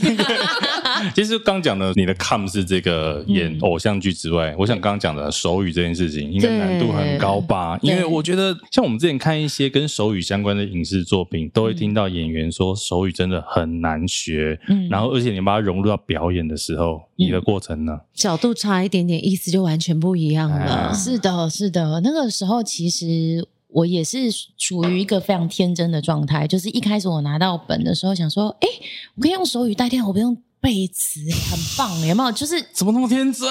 [1.14, 7.78] 其实刚讲的，你的 come 是这个演偶像剧之外，嗯、我想刚刚讲的手语这件事情，应该难度很高吧？
[7.82, 14.58] 因为我觉得，像我们之前看一些跟手语相关的影视作品，都会听到演员说手语真的很难学。
[14.68, 18.00] 嗯，然后而且你把它融入到表演的时候，你的过程呢？
[18.14, 20.56] 角度差一点点，意思就完全不一样了。
[20.56, 28.68] 啊、是的，是的，那个时候其实我也是处于一个非常天真的状态，就是一开始我拿到本的时候，想说，哎，
[29.16, 30.36] 我可以用手语代替，我不用。
[30.62, 31.18] 背词
[31.50, 32.30] 很棒，有没有？
[32.30, 33.48] 就是怎么那么天真？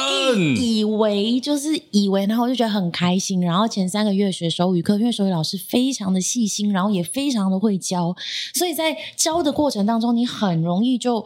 [0.55, 3.41] 以为就是以为，然后我就觉得很开心。
[3.41, 8.15] 然后前三个月学手语课，因为手语老师非常的细心，然后也非常的会教，
[8.53, 11.25] 所以在教的过程当中，你很容易就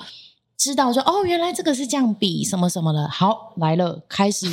[0.58, 3.08] 知道说，哦，原来这个是这样比什么什么的。
[3.10, 4.48] 好，来了，开始。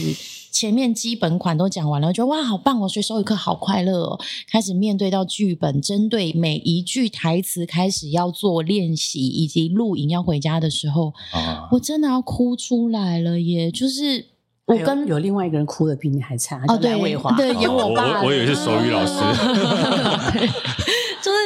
[0.52, 2.86] 前面基本款都讲完了，我觉得哇，好棒哦！
[2.86, 4.20] 学手语课好快乐哦。
[4.50, 13.70] 开始面对到剧本，针对每一句台词开始要做练习，以及录影要回家的时候，啊、我真的要哭出来了耶！
[13.70, 14.26] 就是
[14.66, 19.12] 我跟有，有另外一个人哭的比你还惨哦，对，对，演我爸，我我以为是手语老师。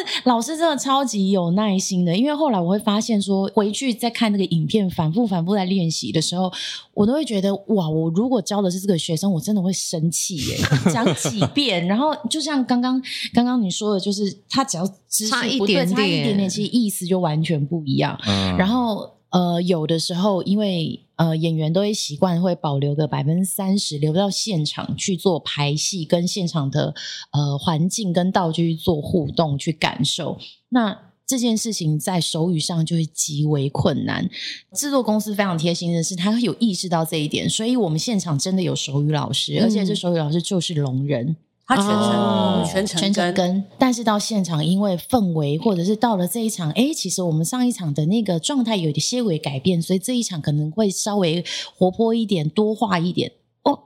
[0.07, 6.53] 就是老师真的超级有耐心的，因为后来我会发现说，回去再看那个影片，反复反复在练习的时候，
[6.95, 10.57] 我都会觉得哇，我如果教的是这个学生，我真的会生气耶，
[10.92, 14.87] 讲几遍，然后就像刚刚刚刚你说的，就是他只要
[15.29, 18.19] 差一点点，差一点点，其实意思就完全不一样。
[18.27, 21.03] 嗯，然后呃，有的时候因为。
[21.16, 26.94] 呃，演员都会习惯会保留个百分之三十，留到现场去做排戏，跟现场的
[27.33, 30.37] 呃环境跟道具做互动，去感受。
[30.68, 30.94] 那
[31.27, 34.29] 这件事情在手语上就会极为困难。
[34.75, 41.35] 制作公司非常贴心的是，他有意识到这一点，所以我们现场真的有手语老师，嗯、而且这手语老师就是聋人。
[41.68, 51.44] 他全程、哦、全程全程跟，但是到现场，因为氛围或者是到了这一场，哎，其实我们上一场的那个状态有一些微改变，所以这一场可能会稍微
[51.76, 53.33] 活泼一点，多话一点。
[53.64, 53.76] 哦，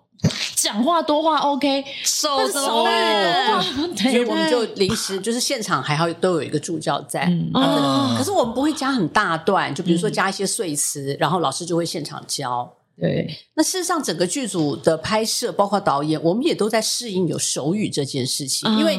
[0.55, 3.63] 讲话多话 OK，手手哇，
[3.97, 7.51] 所以我们就临时就是现场还好都有一个助教在，嗯。
[7.55, 12.71] 哦、可是我们不会加很大段，就比如说加一些碎词，嗯、然后老师就会现场教。
[13.01, 18.99] 对，那事实上整个剧组的拍摄，包括导演，我们也都在适应有手语这件事情，嗯、因为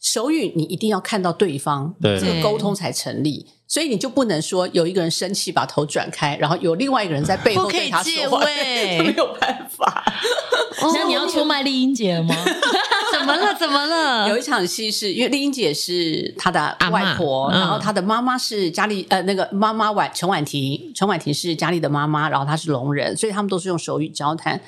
[0.00, 2.18] 手语你一定要看到对方，对。
[2.18, 3.46] 这个沟通才成立。
[3.68, 10.02] 所以你就不能说有一个人生气把头转开，然后有另外一个人在背后对他说话， 没有办法。
[10.94, 12.34] 那你要出卖丽英姐吗？
[13.12, 13.54] 怎么了？
[13.54, 14.28] 怎么了？
[14.28, 24.58] 有一场戏是因为丽英姐是她的外婆，嗯、然后她的妈妈是佳丽，呃，那个妈妈婉陈婉婷，陈婉婷是佳丽的妈妈，然后她是聋人，所以他们都是用手语交谈。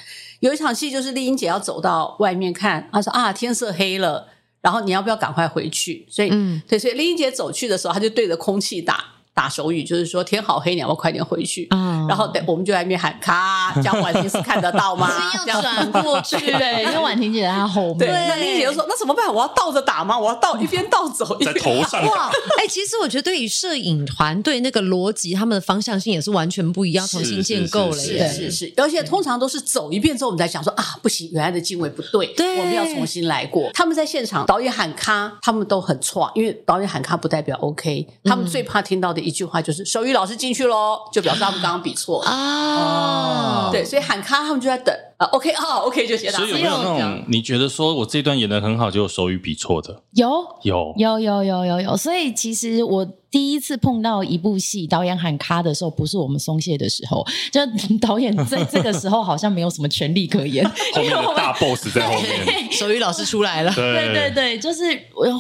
[0.40, 4.26] 有一场戏就是丽英姐要走到外面看，她说啊，天色黑了。
[4.60, 6.06] 然后你要不要赶快回去？
[6.08, 9.04] 所以，嗯、对，所以林英杰走去的时候，他就对着空气打。
[9.34, 11.66] 打手语就是说天好黑，你要不要快点回去？
[11.70, 15.08] 嗯，然后等我们就在那边喊卡，讲婉婷是看得到吗？
[15.46, 17.98] 转过去，对， 因为婉婷姐在她后面。
[17.98, 19.32] 对，那丽姐就说：“那怎么办？
[19.32, 20.18] 我要倒着打吗？
[20.18, 27.96] 我要倒一边倒走，在头上。”哇，哎，其实我觉得对于摄影团队那个逻辑，他们的方向性也是完全不一样，重新建构了。
[27.96, 33.70] 是是是，而且通常都是走一遍之后，我们才想说啊，不行，原来的敬畏不对，对，我们要重新来过。
[33.72, 43.68] 他们在现场，导演喊卡，他们都很错，因为导演喊卡不代表 OK，他们最怕听到的一句话就是手语老师进去喽，就表示他们刚刚比错啊。
[43.70, 45.26] 对，所以喊卡，他们就在等啊。
[45.26, 46.38] OK 啊，OK 就写到。
[46.38, 50.02] 所以有没有那种你觉得说我这段演的很好，就手语比错的？
[50.14, 51.96] 有有有有有有有。
[51.96, 57.60] 所以其实我第一次碰到一部戏，导演喊卡的时候，不是我们松懈的时候，就
[58.00, 60.64] 导演在这个时候好像没有什么权利可言，
[60.94, 63.72] 后面的大 boss 在后面， 手语老师出来了。
[63.72, 64.82] 对对对对，就是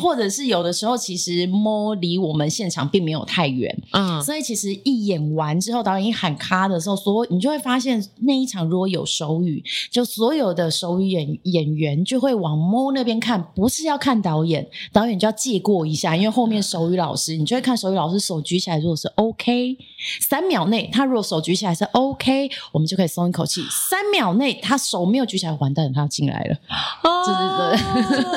[0.00, 17.79] 或者是有的时候，其实摸离我们现场并没有太远，嗯，所以其实一演完之后，导演一喊卡的时候，所你就会发现那一场如果有手语，就所有的手语演演员就会往摸那边看，不是要看导演，导演就要借过一下，因为后面手语老师，你就会看。
[17.80, 19.78] 所以老师手举起来，如果是 OK，
[20.20, 23.64] 三秒内他如果手举起来是 OK，我们就可以松一口气。
[23.70, 26.56] 三秒内他手没有举起来，完蛋，他要进来了。
[27.02, 27.34] 哦，对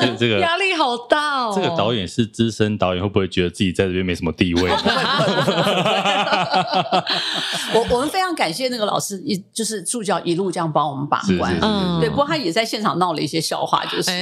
[0.00, 1.52] 对， 这个压力好大哦。
[1.54, 4.70] 这个导演是资深导演，会不会觉得自己在这边没什么地位？
[7.74, 11.56] 我我们非常感谢那个老师，一就是助教一路这样帮我们把关。
[11.60, 14.12] 嗯对，不过他也在现场闹了一些笑话，就是怎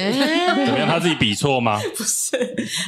[0.71, 0.87] 么样？
[0.87, 1.79] 他自己比错吗？
[1.97, 2.31] 不是，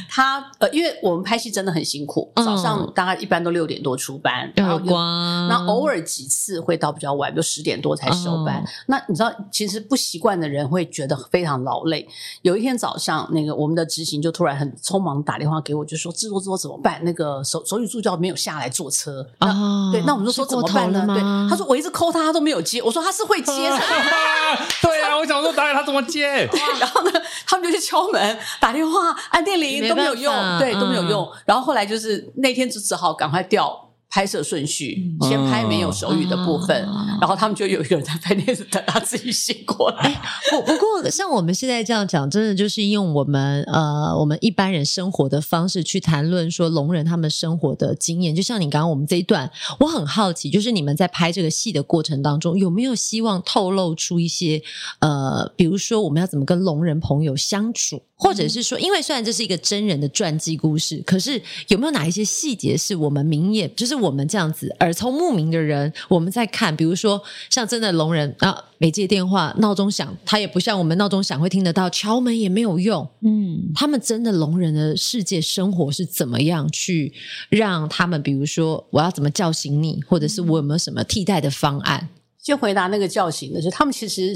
[0.08, 2.32] 他呃，因为我们拍戏真的很辛苦。
[2.36, 8.64] 早上大概一般都六点多出班，然后光，那偶尔几次会到比较晚，就十点多才收班。
[8.86, 12.06] 那你知道，其实不习惯的人会觉得非常劳累。
[12.42, 17.00] 有一天早上，那个我们的执行就突然很匆忙打电话给我，就说制作制作怎么办？
[17.04, 19.90] 那个手 手语助教没有下来坐车啊？
[19.92, 21.04] 对，那我们就说怎么办呢？
[21.06, 22.82] 对，他说我一直 call 他，他都没有接。
[22.82, 23.78] 我说他是会接 的。
[24.82, 26.48] 对啊，我想说导演他怎么接？
[26.80, 27.10] 然后呢，
[27.46, 31.28] 他们就去敲门、打电话、按电铃都没有用，对，都没有用。
[31.44, 32.32] 然后后来就是。
[32.36, 33.85] 那天就只好赶快调。
[34.16, 40.10] 拍摄顺序，先拍没有手语的部分，嗯、然后他们就有一个人在拍电视等他自己醒过来。
[40.50, 48.34] 不不过，像我们现在这样讲，真的就是用我们呃我们一般人生活的方式去谈论说聋人他们生活的经验。
[48.34, 49.50] 就像你刚刚我们这一段，
[49.80, 54.62] 我很好奇，就是你们在拍这个戏的过程当中，有没有希望透露出一些
[55.00, 64.16] 呃，比如说我们要怎么跟聋人朋友相处，或者是说，因为虽然这是一个真人的传记故事，可是有没有哪一些细节是我们明眼就是我。
[64.16, 73.06] 们这样子耳聪目明的人，我们在看，比如说像真的聋人啊，没接电话，闹钟响，他也不像我们闹钟响会听得到，敲门也没有用。
[73.20, 77.12] 嗯，他们真的聋人的世界生活是怎么样去
[77.50, 78.22] 让他们？
[78.22, 82.08] 比如说，我要怎么叫醒你，或者是我有没有什么替代的方案？
[82.42, 84.34] 先回答那个叫醒的是，他们其实。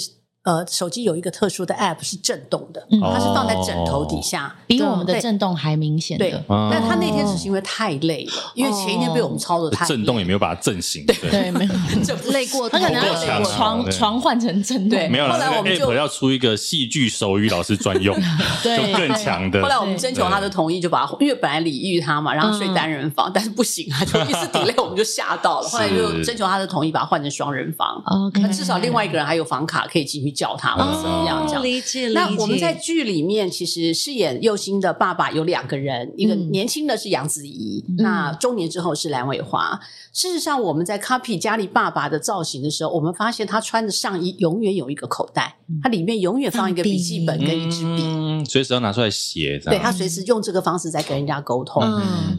[0.51, 6.19] 呃，手机有一个特殊的 App 是震动的，它是放在枕头底下，比我们的震动还明显。
[6.19, 11.07] 对，但他那天只是因为太累了，因为前一天被我们操作太震动也没有把他震醒。
[11.07, 11.73] 对，没有，
[12.33, 14.99] 累过，他可能要床床换成震动。
[15.09, 18.17] 没有，后来我们就要出一个戏剧手语老师专用，
[18.65, 19.63] 就更强的。
[19.63, 25.69] 后来我们征求他的同意，就把他，因为本来礼遇他嘛，然后睡单人房，但是不行啊，就一直 delay，我们就吓到了。
[25.69, 28.03] 后来就征求他的同意，把它换成双人房。
[28.43, 30.40] 那至少另外一个人还有房卡可以进去。
[30.41, 31.63] 叫他或者怎么样这样？
[31.63, 32.21] 理解理解。
[32.21, 39.79] 那我们在剧里面其实饰演佑星的爸爸有两个人，一个年轻的是杨子怡，那中年之后是蓝伟华。
[40.15, 49.61] 事实上，我们在 copy 家里爸爸的造型的时候，我们发现他穿的上衣永远有一个口袋，他里面永远放一个笔记本跟一支笔，随时要拿出来写。
[49.67, 51.83] 对，他随时用这个方式在跟人家沟通。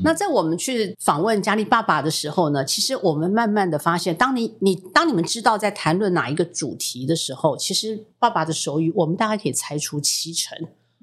[0.03, 7.80] 那在我们去访问家里爸爸的时候呢，其实我们慢慢的发现，当你你当你们知道在谈论哪一个主题的时候，其实。
[7.81, 10.55] 其实爸爸的手语，我们大概可以猜出七成。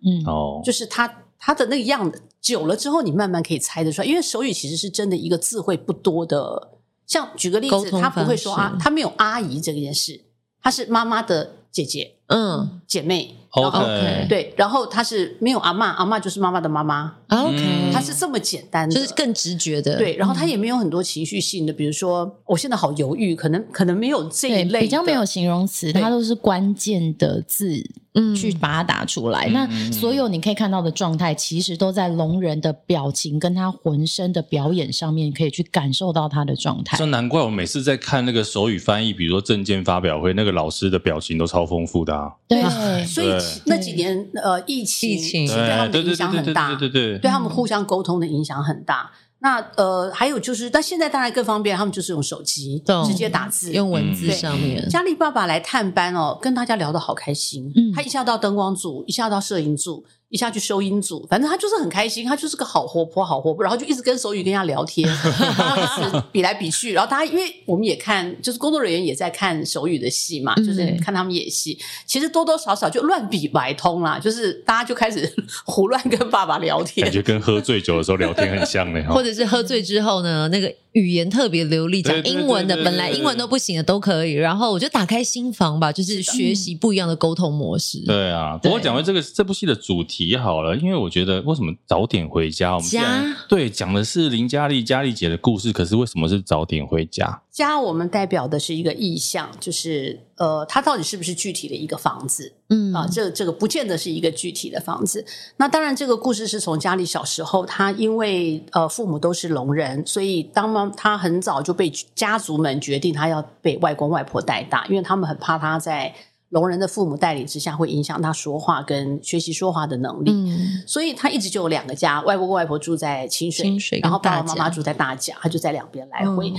[0.04, 4.06] 嗯，哦，就是他他的那个样子，久了之后，你慢慢可以猜得出来。
[4.06, 6.68] 因为手语其实是真的一个字汇不多的。
[7.04, 10.20] 像举个例子，他不会说啊，他没有阿姨这件事，
[10.62, 13.34] 他是妈妈的姐姐，嗯，姐妹。
[13.50, 17.17] OK，对，然后他是没有阿嬷，阿嬷就是妈妈的妈妈。
[17.28, 19.98] OK，他是这么简单的，就是更直觉的。
[19.98, 29.46] 对，然后他也没有很多情绪性的，比如说我现在好犹豫，可能可能没有这一类，比较没有形容词，它都是关键的字，嗯，去把它打出来。
[29.48, 36.96] 那所有你可以看到的状态，其实都在聋人的表情跟他浑身的表演上面，可以去感受到他的状态。
[36.96, 42.32] 这难怪我每次在看那个手语翻译，比如说证件发表会，那个老师的表情都超丰富的啊。
[42.48, 42.62] 对，
[43.04, 43.28] 所以。
[43.66, 45.46] 那几年，呃，疫情疫情。
[45.46, 49.10] 对他们的影响很大，对对对，对他们互相沟通的影响很大。
[49.40, 54.88] 那呃，还有就是，但现在当然更方便，他们就是用手机直接打字，用文字上面。
[54.88, 57.72] 佳丽爸爸来探班哦，跟大家聊得好开心。
[57.76, 60.04] 嗯他一下到灯光组，一下到摄影组。
[60.30, 65.08] 一下去收音组，反正他就是很开心，他就是个好活泼、好活泼，然后就一直跟手语跟人家聊天，
[65.56, 75.32] 然后比来比去，然后大家因为我们也看，就是工作人员也在看手语的戏嘛，就是看他们演戏，其实多多少少就乱比白通啦，就是大家就开始
[75.64, 80.72] 胡乱跟爸爸聊天，感觉跟喝醉酒的时候聊天很像呢， 或者是喝醉之后呢，那个。
[80.98, 84.32] 语言特别流利，讲英文的，本来英文都不行的都可以。
[84.32, 88.00] 然后我就打开心房吧，就是学习不一样的沟通模式。
[88.04, 92.74] 对啊，不过讲回这个这部戏的主题好了，因为我觉得为什么早点回家？
[92.74, 97.42] 我们家对讲的是林嘉丽嘉丽姐的故事，可是为什么是早点回家？
[97.58, 102.52] 家我们代表的是一个意象，就是呃，它到底是不是具体的一个房子？
[102.68, 105.24] 嗯啊，这这个不见得是一个具体的房子。
[105.56, 116.14] 那当然，这个故事是从家里小时候，他因为呃父母都是聋人，所以当妈他很早就被家族们决定，他要被外公外婆带大，因为他们很怕他在
[116.50, 120.30] 聋人的父母带领之下会影响他说话跟学习说话的能力。
[120.30, 126.50] 嗯，所以他一直就有两个家，外公外婆住在清水，清水然后爸爸妈妈住在大甲，他就在两边来回。
[126.50, 126.56] 嗯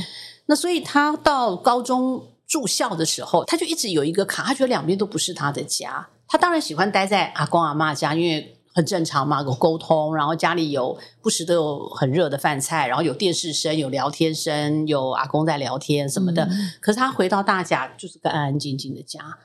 [0.49, 6.07] 那所以他到高中住校的时候，他就一直有一个卡，他觉得两边都不是他的家。
[6.27, 16.45] 他当然喜欢待在阿公阿妈家，因为很正常嘛，有沟通，然后家里有不时都有很热的饭菜，然后有电视声，有聊天声，有阿公在聊天什么的。
[16.45, 19.37] 嗯可是他回到大家就是个安安静静的家，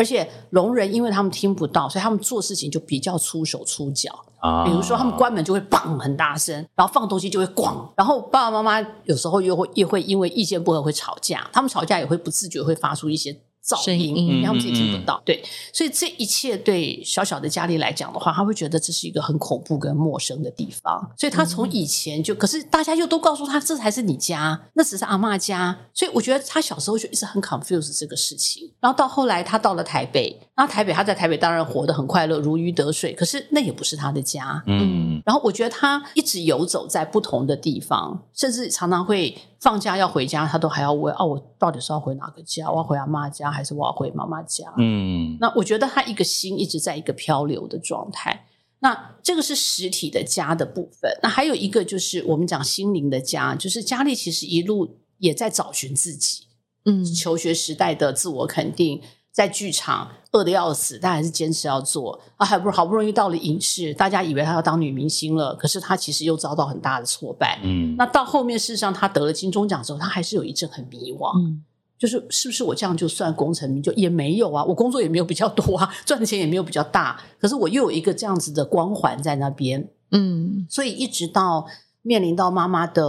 [0.00, 4.24] 而且聋人因为他们听不到，所以他们做事情就比较粗手粗脚。
[4.38, 13.38] 啊，比如说，他们关门就会砰很大声，然后放东西就会咣，然后爸爸妈妈有时候又会也会因为意见不合会吵架，他们吵架也会不自觉会发出一些
[13.70, 15.20] 噪音，声音因为他们自己听不到。
[15.24, 15.42] 对，
[15.72, 28.70] 所以这一切对小小的嘉丽来讲的话，他会觉得这是一个很恐怖跟陌生的地方，所以他从以前就，可是大家又都告诉他这才是你家，那只是阿妈家，所以我觉得他小时候就一直很 confused 这个事情。
[28.80, 34.62] 然后到后来他到了台北，然后台北他在台北当然活得很快乐，如鱼得水，可是那也不是他的家。
[34.66, 42.70] 嗯，然后我觉得他一直游走在不同的地方，甚至常常会放假要回家，他都还要问：哦，我到底是要回哪个家？
[42.70, 44.72] 我要回阿妈家，还是我要回妈妈家？
[44.78, 48.46] 嗯，那我觉得他一个心一直在一个漂流的状态。
[48.80, 51.10] 那这个是实体的家的部分。
[51.22, 56.44] 那还有一个就是我们讲心灵的家，就是佳丽其实一路也在找寻自己。
[56.86, 59.02] 嗯求学时代的自我肯定，
[59.32, 62.44] 在剧场饿得要死，但还是坚持要做啊！
[62.44, 67.60] 还不好不容易到了影视，大家以为她要当女明星了，可是她其实又遭到很大的挫败。
[67.62, 71.64] 嗯，那到后面，事实上她得了金钟奖之后，她还是有一阵很迷惘，嗯
[71.98, 73.92] 就是是不是我这样就算功成名就？
[73.92, 81.66] 也没有啊，我工作也没有比较多啊， 赚的钱也没有比较大，可是我又有一个这样子的光环在那边，嗯所以一直到
[82.00, 83.04] 面临到妈妈的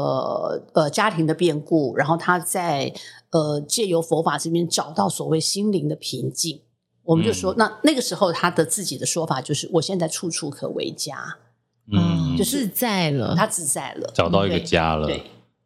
[0.74, 2.93] 呃家庭的变故，然后她在
[3.32, 6.61] 呃借由佛法这边找到所谓心灵的平静，
[7.03, 11.38] 我们就说，嗯那那个时候他的自己的说法就是，我现在处处可为家，
[11.91, 15.07] 嗯，就是自在了，他自在了，找到一个家了。
[15.07, 15.23] 对。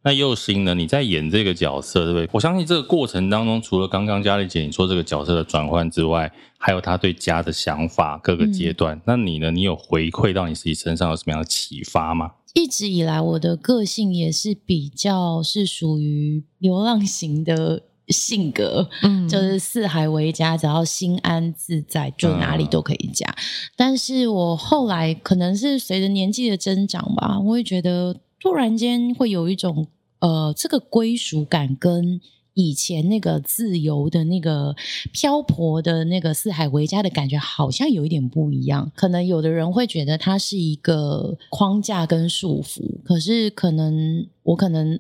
[0.07, 0.75] 那佑星呢？
[0.75, 2.29] 你在演这个角色，对不对？
[2.31, 8.95] 我相信这个过程当中，除了刚刚嘉丽姐你说这个角色的转换之外，还有他对家的想法，各个阶段。
[8.97, 9.49] 嗯、那你呢？
[9.49, 12.33] 你有回馈到你自己身上有什么样的启发吗？
[12.55, 23.27] 一直以来，我的个性也是比较是属于流浪型的性格，嗯，就是四海为家，只要心安自在，就哪里都可以家。
[23.29, 23.37] 嗯、
[23.75, 29.85] 但是我后来可能是随着年纪的增长吧，我会觉得突然间会有一种。
[30.19, 32.19] 呃，这个归属感跟
[32.55, 34.75] 以前那个自由的那个
[35.13, 38.91] 漂泊的那个四海为家的感觉，好像有一点不一样。
[38.95, 44.99] 可能有的人会觉得它是一个框架跟束缚，可是可能我可能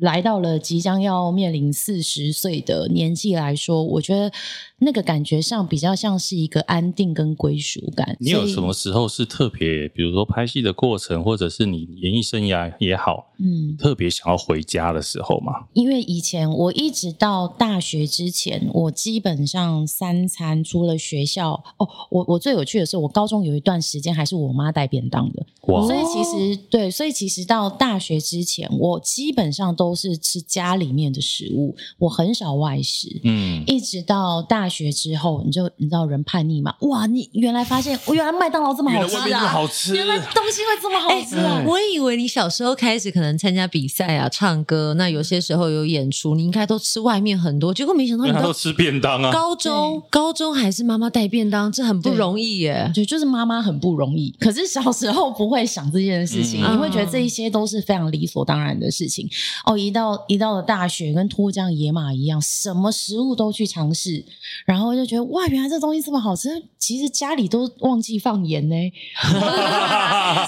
[0.00, 4.32] 来到了即将要面临四十岁的年纪来说，我觉得
[4.78, 8.16] 那个感觉上比较像是一个安定跟归属感。
[8.18, 15.52] 你有什么时候是特别，比如说拍戏的过程，或者是你演艺生涯也好，嗯，特别想要回家的时候吗？
[15.74, 36.72] 因为以前我一直到大学之前，我基本上三餐除了学校哦，我我最有趣的是，我高中有一段时间还是我妈带便当的，哇所以其实对，所以其实到大学之前，我基本上都是吃家里面的食物，我很少外食，嗯，一直到大学之后，你就你知道人叛逆嘛？
[36.82, 39.66] 哇，你原来发现，我原来麦当劳这么好吃啊！
[39.92, 41.58] 原来东西会这么好吃啊！
[41.58, 49.32] 欸、我以为你小时候开始可能参加比赛啊、唱歌，那有些时候有演出，你应该都吃外面很多，结果没想到你都吃便当啊！
[49.32, 52.90] 高中高中还是妈妈带便当，这很不容易耶。
[52.94, 54.30] 对，就是妈妈很不容易。
[54.38, 59.28] 可是小时候不会想这件事情，嗯、你会觉得这一些都是非常理所当然的事情。
[59.64, 64.24] 哦，一到一到了大学，跟脱缰野马一样，什么食物都去尝试，
[64.64, 66.62] 然后就觉得哇，原来这东西这么好吃。
[66.78, 68.74] 其实家里都忘记放盐呢，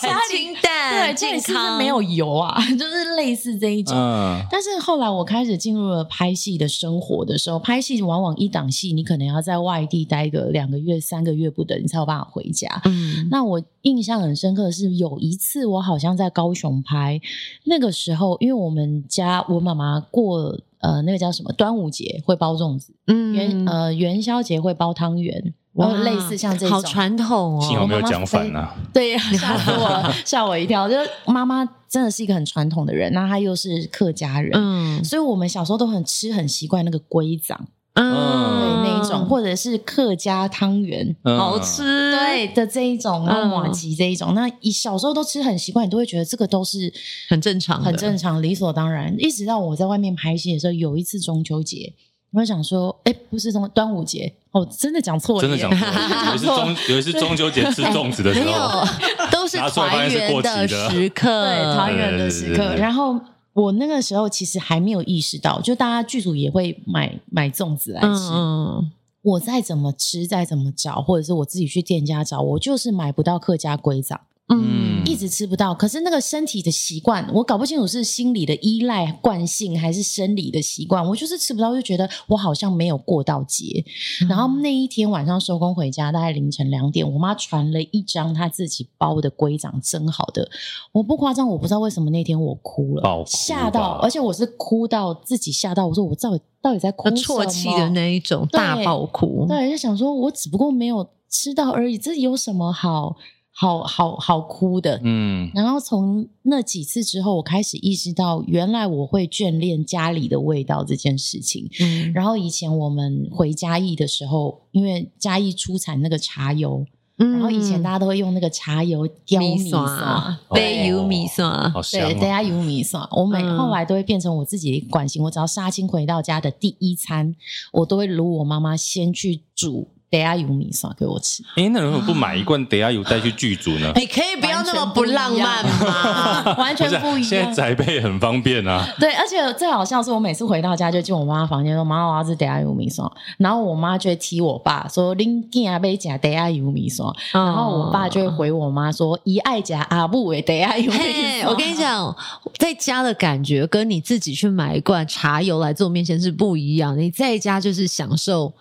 [0.02, 0.92] 家清淡。
[0.92, 2.60] 对，这里是不是没有油啊？
[2.78, 3.96] 就是类似这一种。
[3.96, 12.68] 嗯，但是后来我开始进入了拍戏的生活的时候，拍戏往往一档戏你可能要在外地待个两个月、三个月不等，你才有办法回家。
[12.84, 17.20] 嗯，那我印象很深刻的是有一次我好像在高雄拍，
[17.64, 25.54] 那个时候因为我们家我妈妈过呃那个叫什么端午节会包粽子，嗯元呃元宵节会包汤圆。
[25.76, 27.60] 哇，类似像这种，好传统哦。
[27.60, 28.74] 幸好没有讲反啊。
[28.94, 30.88] 对，吓死我，吓我一跳。
[30.88, 46.92] 就是妈妈真的是一个很传统的人，那她又是客家人，嗯，所以我们小时候都很吃很习惯那个龟掌，嗯，对那一种，或者是客家汤圆，嗯、好吃，对的这一种，然后麻吉这一种，那一小时候都吃很习惯，你都会觉得这个都是
[47.28, 49.14] 很正常，很正常，理所当然。
[49.18, 51.92] 一直到我在外面拍戏的时候，有一次中秋节。
[52.32, 54.30] 我想说，哎，不是中端午节。
[54.50, 56.28] 哦，真的讲错了，真的讲错了。
[56.28, 62.74] 有一次中，有一次中秋节吃粽子的时候， 没有，都是团圆的时刻，对，团圆的时刻。
[62.74, 63.18] 然后
[63.56, 68.28] 我那个时候其实还没有意识到，就大家剧组也会买买粽子来吃。
[68.30, 68.92] 嗯，
[69.22, 74.20] 我再怎么吃，再怎么找，或者是我自己去店家找，我就是买不到客家龟掌。
[74.48, 81.04] 嗯，一直吃不到，可是那个身体的习惯，我搞不清楚是心理的依赖惯性还是生理的习惯。
[81.04, 83.84] 我就是吃不到，就觉得我好像没有过到节。
[84.22, 90.48] 嗯、然后那一天晚上收工回家，大概凌晨两点，我妈传了一张她自己包的龟掌蒸好的，
[90.92, 97.44] 我不夸张，我不知道为什么那天我哭了，吓到，而且我是哭到自己吓到，我说我到底到底在哭什么？
[97.44, 103.16] 啜泣的那一种大爆哭，对，就想说我只不过没有吃到而已，这有什么好？
[103.58, 111.66] 好好好哭的，嗯，然后从那几次之后，我开始意识到，原来我会眷恋家里的味道这件事情。
[111.80, 116.84] 嗯，然后以前我们回嘉义的时候，因为嘉义出产那个茶油，
[117.16, 123.08] 嗯，然后以前大家都会用那个茶油雕米刷，对，油米刷，对，大家油米刷。
[123.12, 127.34] 我每后来都会变成我自己的惯性，我只要杀青回到家的第一餐，
[127.72, 129.88] 我都会如我妈妈先去煮。
[130.16, 131.42] 得亚油米刷给我吃。
[131.56, 133.92] 哎，那如果不买一罐德亚油带去剧组呢？
[133.96, 136.54] 你可以不要那么不浪漫吗？
[136.56, 137.22] 完全不一样。
[137.28, 138.86] 现在宅配很方便啊。
[138.98, 152.16] 对，而且最好笑是我每次回到家就进我妈房间说：“妈，我要吃得亚油米刷。”然后我妈就会踢我爸说：“拎囝啊，要吃得亚油米刷。”然后我爸就会回我妈说：“姨爱夹阿母的得亚油米刷。”我跟你讲，
[152.56, 156.96] 在家的感觉跟你自己去买一罐茶油来做面线是不一样。
[156.96, 158.52] 你在家就是享受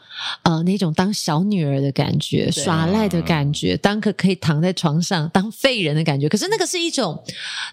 [0.41, 1.44] 呃那种当小。
[1.45, 6.27] 小女儿的感觉，耍赖的感觉，当个可以躺在床上当废人的感觉。
[6.27, 7.23] 可是那个是一种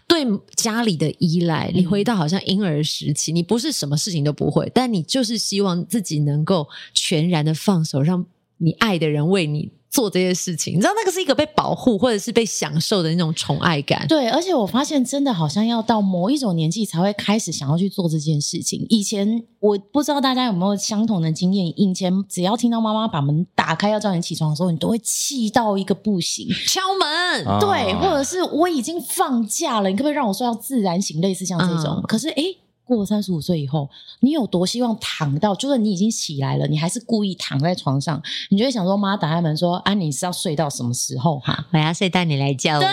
[0.07, 1.71] 对家里的依赖。
[1.75, 8.27] 你回到好像婴儿时期，你不是什么事情都不会，但你就是希望自己能够全然的放手，让
[8.59, 9.71] 你爱的人为你。
[9.93, 14.07] 做这些事情，你知道那个是一个被保护或者是被享受的那种宠爱感。
[14.09, 18.87] 对，而且我发现真的好像要到某一种年纪才会开始想要去做这件事情。
[18.89, 27.47] 以前我不知道大家有没有相同的经验，以前只要听到妈妈把门打开要叫你起床的时候，你都会气到一个不行，敲门。
[27.47, 31.21] 啊、对，或者是我已经放假了，你可不可以让我睡到自然醒？
[31.21, 31.97] 类似像这种。
[31.99, 33.89] 嗯、可是诶过了三十五岁以后，
[34.21, 35.55] 你有多希望躺到？
[35.55, 41.39] 就算你已经起来了，你还是故意躺在床上，你就会想说：“妈打开门说，啊，你是要睡到什么时候？
[41.39, 42.89] 哈，我要睡到你来叫我。”对，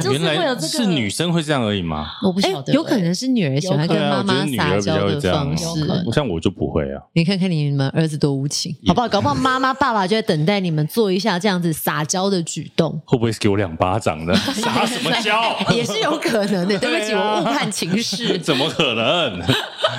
[0.00, 0.68] 就是会有这个。
[0.68, 2.12] 是女生会这样而已吗？
[2.22, 5.64] 我不晓得，有可能是女儿喜欢跟妈妈撒娇的方式。
[6.12, 7.02] 像我就不会啊。
[7.14, 9.08] 你看看你们儿子多无情，好不好？
[9.08, 13.00] 搞不好妈妈爸爸就在等待你们做一下这样子撒娇的举动。
[13.04, 14.34] 会不会是给我两巴掌呢？
[14.54, 15.56] 撒什么娇？
[15.74, 16.78] 也是有可能的。
[16.78, 18.38] 对不起，我误判情势。
[18.40, 19.40] 怎么可能？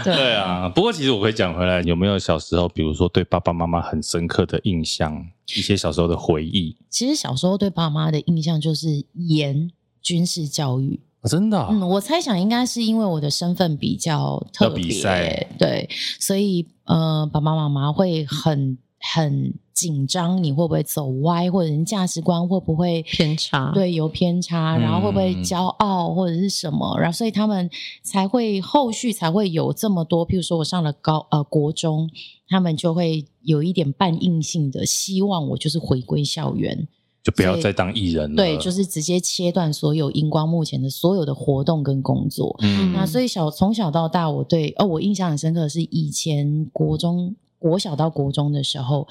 [0.03, 5.25] 对啊，不过其实我可以讲回来，有没有小时候，比如说对爸爸妈妈很深刻的印象，
[5.55, 6.75] 一些小时候的回忆？
[6.89, 9.69] 其实小时候对爸妈的印象就是严
[10.01, 11.67] 军事教育，哦、真的、哦。
[11.71, 15.89] 嗯，我猜想应该是因为我的身份比较特别，对，
[16.19, 19.53] 所以呃，爸爸妈妈会很很。
[19.79, 23.71] 紧张，你会不会走歪，或者你价值观会不会偏差？
[23.73, 26.97] 对，有偏差，然后会不会骄傲或者是什么？
[26.97, 27.69] 嗯、然后所以他们
[28.03, 30.27] 才会后续才会有这么多。
[30.27, 32.09] 譬如说我上了高呃国中，
[32.49, 36.85] 他们就会有一点半硬性的希望我就是回归校园，
[37.23, 38.35] 就不要再当艺人了。
[38.35, 42.55] 对，就是直接切断所有荧光幕前的所有的活动跟工作。
[42.61, 47.35] 嗯，那所以小从小到大，我对哦，我印象很深刻的是以前国中。
[47.61, 49.05] 国小到国中的时候，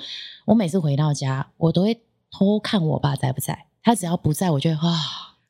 [0.47, 2.01] 我每次回到家，我都会
[2.33, 3.67] 偷看我爸在不在。
[3.83, 4.97] 他只要不在，我就会啊。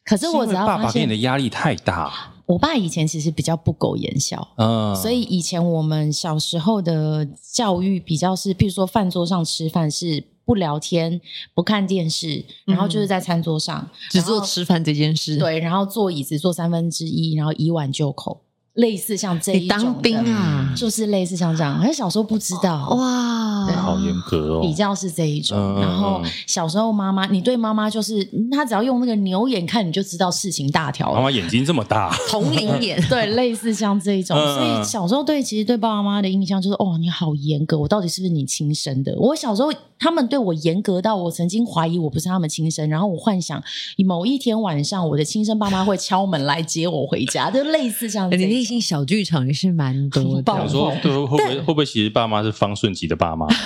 [0.04, 2.32] 可是我只要，爸爸给你的压力太大。
[2.44, 10.24] 我爸以前其实比较不苟言笑，嗯，所以以前我们小时候的教育比较是，譬如说饭桌上吃饭是。
[10.48, 11.20] 不聊天，
[11.52, 15.36] 不看电视，然后就是在餐桌上、嗯、只做吃饭这件事。
[15.36, 18.40] 对，然后坐椅子坐三分之一，然后以碗就口。
[18.78, 21.80] 类似像这一种，你当兵啊，就是类似像这样。
[21.80, 24.60] 而且小时候不知道哇，好严格哦。
[24.62, 25.80] 比较是这一种。
[25.80, 31.12] 然后小时候妈妈，你对妈妈就是，她只要用那个牛眼看，你就知道事情大条。
[31.12, 33.02] 妈妈眼睛这么大，铜铃眼。
[33.10, 34.36] 对，类似像这一种。
[34.36, 39.12] 所以小时候对其实对爸爸妈妈的印象就是，哦，你好严格，我到底是不是你亲生的？
[39.18, 43.60] 我小时候他们对我严格到我曾经怀疑我不是他们亲生，然后我幻想
[44.06, 48.67] 某一天晚上我的亲生爸妈会敲门来接我回家，就类似像这样。
[48.68, 50.52] 心小剧场也是蛮多的。
[50.52, 53.46] 想说，对，会不会会不会其实爸妈是方顺吉的爸妈？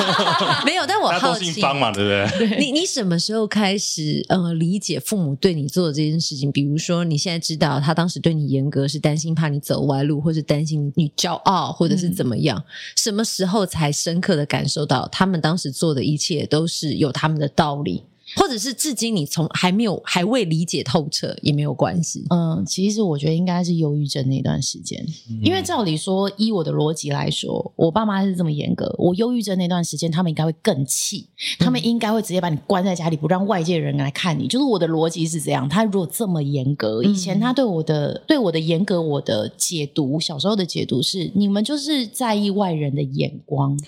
[0.66, 2.58] 没有，但我好奇，姓方嘛，对不对？
[2.58, 6.50] 你你什么时候开始呃理解父母对你做的这件事情？
[6.50, 12.58] 比如说，你现在知道他当时对你严格，是担心怕你走歪路，或是担心你骄傲，或者是怎么样？
[12.58, 12.64] 嗯、
[12.96, 18.04] 什么时候才深刻的感受到他们当时做的一切都是有他们的道理？
[18.36, 22.24] 或者是至今你从还没有还未理解透彻也没有关系。
[22.30, 31.28] 嗯，其实我觉得应该是忧郁症那段时间，嗯、因为照理说，依我的逻辑来说，我爸妈是这么严格，我忧郁症那段时间他们应该会更气，
[31.58, 34.46] 他们应该会直接把你关在家里，不让外界人来看你。
[34.46, 43.78] 就是我的逻辑是这样，他如果这么严格，以前他对我的对我的严格，我的解读，小时候的解读是，你们就是在意外人的眼光，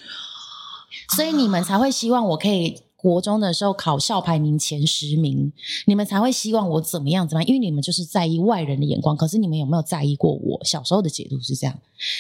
[1.15, 2.79] 所以你们才会希望我可以。
[3.03, 5.53] 国中的时候考校排名前十名，
[5.87, 7.49] 你们才会希望我怎么样怎么样？
[7.49, 9.17] 因为你们就是在意外人的眼光。
[9.17, 10.65] 可是你们有没有在意过我？
[10.65, 11.77] 小时候的解读是这样。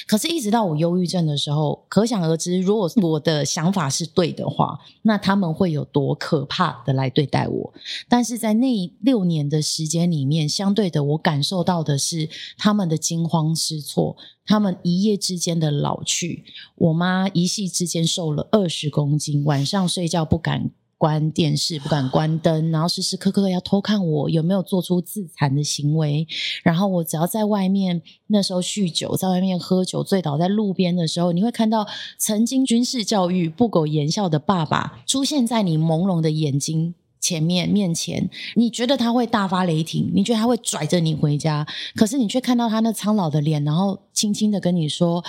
[0.07, 7.74] 可是，一直到我忧郁症的时候，可想而知，如果 我的想法是对的话，那他们会有多可怕的来对待我？
[8.09, 16.45] 但是在那六年的时间里面，相对的，我感受到的是他们的惊慌失措，他们一夜之间的老去。
[16.76, 20.70] 我妈一夕之间瘦了二十公斤，晚上睡觉不敢
[21.03, 26.29] 关电视，不敢关灯，然后时时刻刻要偷看我有没有做出自残的行为。
[26.63, 31.89] 然后我只要在外面，那时候酗酒，在外面喝酒醉倒在路边的时候，你会看到
[32.19, 38.31] 曾经军事教育、不苟言笑的爸爸出现在你朦胧的眼睛前面面前。
[38.55, 45.25] 你觉得他会大发雷霆，你觉得他会拽着你回家，可是你却看到他那苍老的脸，然后轻轻的跟你说。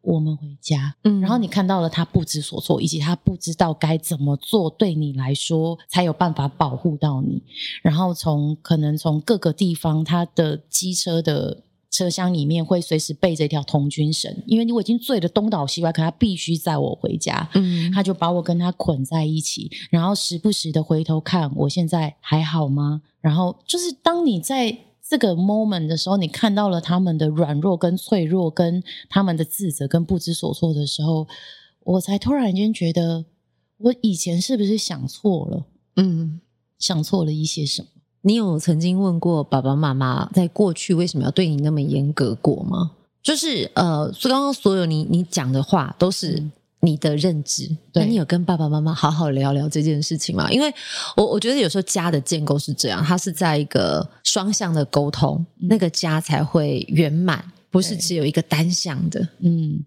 [0.00, 7.42] 我们回家，嗯，然后你看到了他不知所措，以及他不知道该怎么做，对你来说才有办法保护到你。
[7.82, 23.02] 然后从可能从各个地方，他的机车的车厢里面会随时备着一条童军绳，因为你我已经醉得东倒西歪，可他必须载我回家，嗯，他就把我跟他捆在一起，然后时不时的回头看我现在还好吗？
[23.20, 24.78] 然后就是当你在。
[25.08, 31.26] 这个 moment 的时候，你看到了他们的软弱跟脆弱，跟他们的自责跟不知所措的时候，
[31.80, 33.24] 我才突然间觉得，
[33.78, 35.64] 我以前是不是想错了？
[35.96, 36.40] 嗯，
[36.78, 37.88] 想错了一些什么？
[38.20, 42.90] 你有曾经问过爸爸妈妈，在过去为什么要对你那么严格过吗？
[43.22, 46.50] 就是呃，刚刚所有你你讲的话都是。
[46.80, 50.48] 嗯你的认知，那，你有跟爸爸妈妈好好聊聊这件事情吗？
[50.48, 50.72] 因为
[51.16, 59.28] 我我觉得有时候家的建构是这样，它是在一个双向的沟通，嗯、那个家才会圆满，不是只有一个单向的。
[59.40, 59.84] 嗯，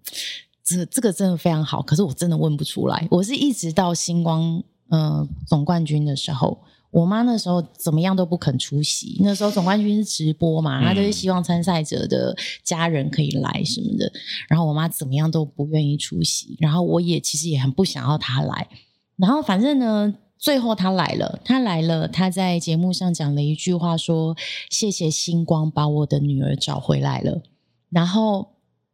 [0.65, 3.07] 这这个真的非常好，可是我真的问不出来。
[3.09, 6.61] 我是一直到星光呃总冠军的时候。
[6.91, 9.17] 我妈那时候怎么样都不肯出席。
[9.21, 14.11] 那时候总冠军是直播嘛，她就是希望参赛者的家人可以来什么的。
[14.47, 16.57] 然后我妈怎么样都不愿意出席。
[16.59, 18.67] 然后我也其实也很不想要她来。
[19.15, 24.35] 然后反正呢，最后她来了，她来了，她在节目上讲了一句话，说
[24.69, 27.41] ：“谢谢星光把我的女儿找回来了。”
[27.89, 28.49] 然后。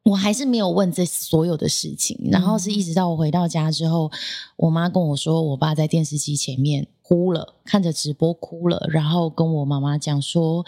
[0.07, 4.09] 我还是没有问这所有的事情，然后是一直到我回到家之后，
[4.55, 10.65] 我妈跟我说，我爸在电视机前面哭了，看着直播哭了，然后跟我妈妈讲说，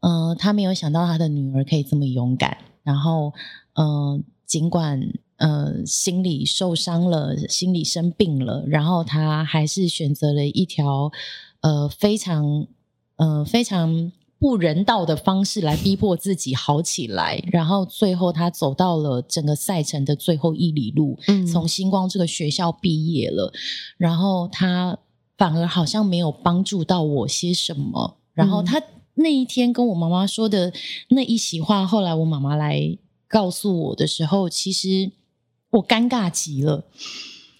[0.00, 3.32] 嗯、呃，他没有想到他的女儿可以这么勇敢，然后，
[3.74, 5.00] 嗯、呃，尽管
[5.38, 11.10] 呃心里受伤了，心里生病了，然后他还是选择了一条
[11.60, 12.68] 呃非常
[13.16, 14.12] 呃非常。
[14.38, 23.52] 不人道的方式来逼迫自己好起来，然后最后他走到了整个赛程的最后一里路，嗯，从星光这个学校毕业了，
[23.96, 24.98] 然后他
[25.38, 28.18] 反而好像没有帮助到我些什么。
[28.34, 28.82] 然后他
[29.14, 30.70] 那一天跟我妈妈说的
[31.08, 35.12] 那一席话，后来我妈妈来告诉我的时候，其实
[35.70, 36.84] 我尴尬极了。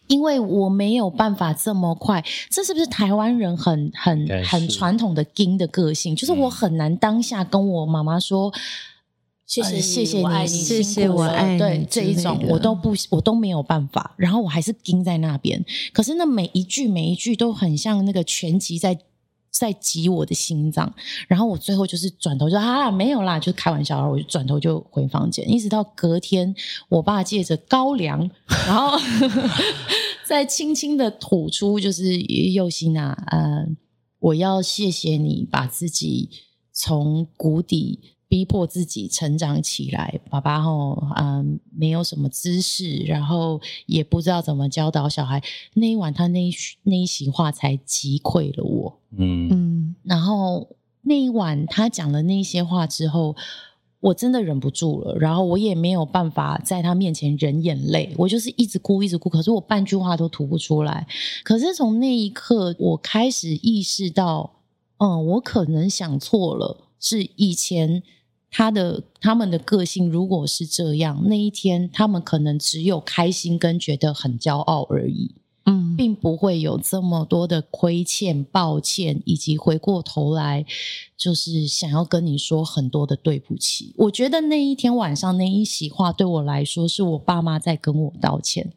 [0.06, 6.14] 因为我没有办法这么快，这是不是台湾人很很很传统的盯的个性？
[6.14, 8.52] 就是我很难当下跟我妈妈说
[9.46, 14.14] 谢谢谢谢你你，谢谢我爱你这一种，我都不我都没有办法。
[14.16, 18.98] 然后我还是盯在那边，可是那每一句每一句都很像那个全集在。
[19.58, 20.92] 在挤我的心脏。
[21.28, 25.50] 然后我最后就是转头就啊没有啦，就开玩笑，然后我就转头就回房间。
[25.50, 26.54] 一直到隔天，
[26.88, 28.30] 我爸借着高粱，
[28.66, 28.98] 然后
[30.26, 33.66] 再轻轻的吐出，就是右心啊，呃，
[34.18, 36.30] 我要谢谢你把自己。
[36.78, 45.42] 从谷底逼迫自己成长起来，爸爸吼，嗯，没有什么知识，然后也不知道怎么教导小孩。
[45.74, 46.52] 那一晚，他那一
[46.82, 49.00] 那一席话才击溃了我。
[49.16, 50.68] 嗯嗯，然后
[51.02, 53.36] 那一晚他讲了那些话之后，
[54.00, 61.06] 我真的忍不住了，然后我也没有办法在他面前忍眼泪，我就是一直哭，一直哭，可是我半句话都吐不出来。
[61.44, 64.52] 可是从那一刻，我开始意识到。
[64.98, 68.02] 嗯，我可能想错了，是以前
[68.56, 75.34] 他的他们的个性如果是这样，那一天他们可能只有开心跟觉得很骄傲而已，
[75.66, 80.64] 嗯，并不会有这么多的亏欠、抱歉，以及回过头来
[81.18, 83.92] 就是想要跟你说很多的对不起。
[83.98, 88.72] 我觉得那一天晚上那一席话对我来说，是我爸妈在跟我道歉。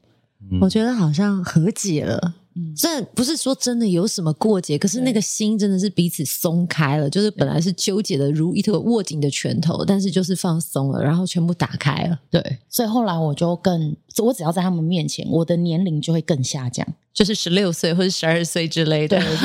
[0.51, 2.35] 嗯，我觉得好像和解了。
[2.75, 12.17] 虽然不是说真的有什么过节，可是那个心真的是彼此松开了，就是本来是纠结的如一个握紧的拳头，但是就是放松了，然后全部打开了。
[12.29, 19.27] 对，所以后来我就更，我只要在他们面前，我的年龄就会更下降，就是十六岁或者十二岁之类的，对，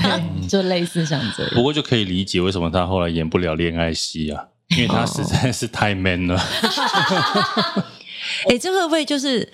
[0.00, 1.52] 对，就类似像这样。
[1.54, 6.36] 不过就可以理解为什么他后来演不了恋爱戏啊，因为他实在是太 man 了。
[8.46, 9.50] 哎、欸，这会不会就是？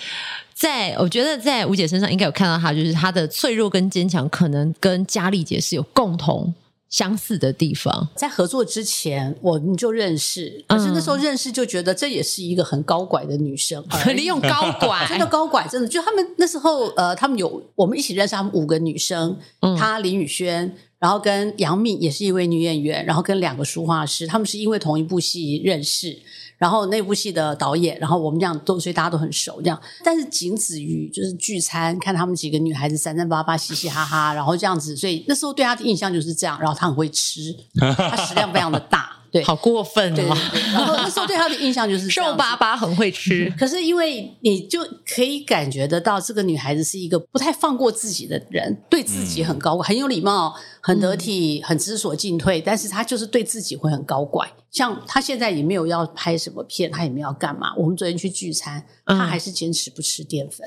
[0.58, 6.54] 在我觉得，在吴姐身上应该有看到她，就是她的脆弱跟坚强，可能跟佳丽姐是有共同
[6.88, 8.08] 相似的地方。
[8.16, 13.84] 在合作之前，我们就认识，可是那时候认识就觉得这也是一个很高拐的女生，
[14.16, 19.36] 利用高拐， 真的高拐，真的就他们那时候，呃，他们有我们一起认识，他们五个女生，
[19.78, 26.18] 她林宇轩，然后跟杨幂也是一位女演员，然后跟两个书画师，他们是因为同一部戏认识。
[26.58, 29.80] 然后那部戏的导演，然后我们这样都，所以大家都很熟这样。
[30.02, 34.96] 但是仅止于就是聚餐，看他们几个女孩子三三八八、嘻嘻哈哈，然后这样子。
[34.96, 36.58] 所以那时候对他的印象就是这样。
[36.60, 37.54] 然后他很会吃，
[37.96, 39.12] 他食量非常的大。
[39.30, 40.16] 对， 好过分哦！
[40.16, 43.52] 对对对，然后那时候对他的印象就是瘦 巴巴，很会吃。
[43.58, 50.54] 可是因为你就可以感觉得到，这个女孩子是一个不太放过自己的人，对自己很高，很有礼貌，
[50.86, 52.60] 很得体，很知所进退。
[52.60, 54.48] 但是他就是对自己会很高怪。
[54.70, 57.74] 像他现在也没有要拍什么片，他也没有要干嘛。
[57.76, 60.64] 我们昨天去聚餐，他还是坚持不吃淀粉，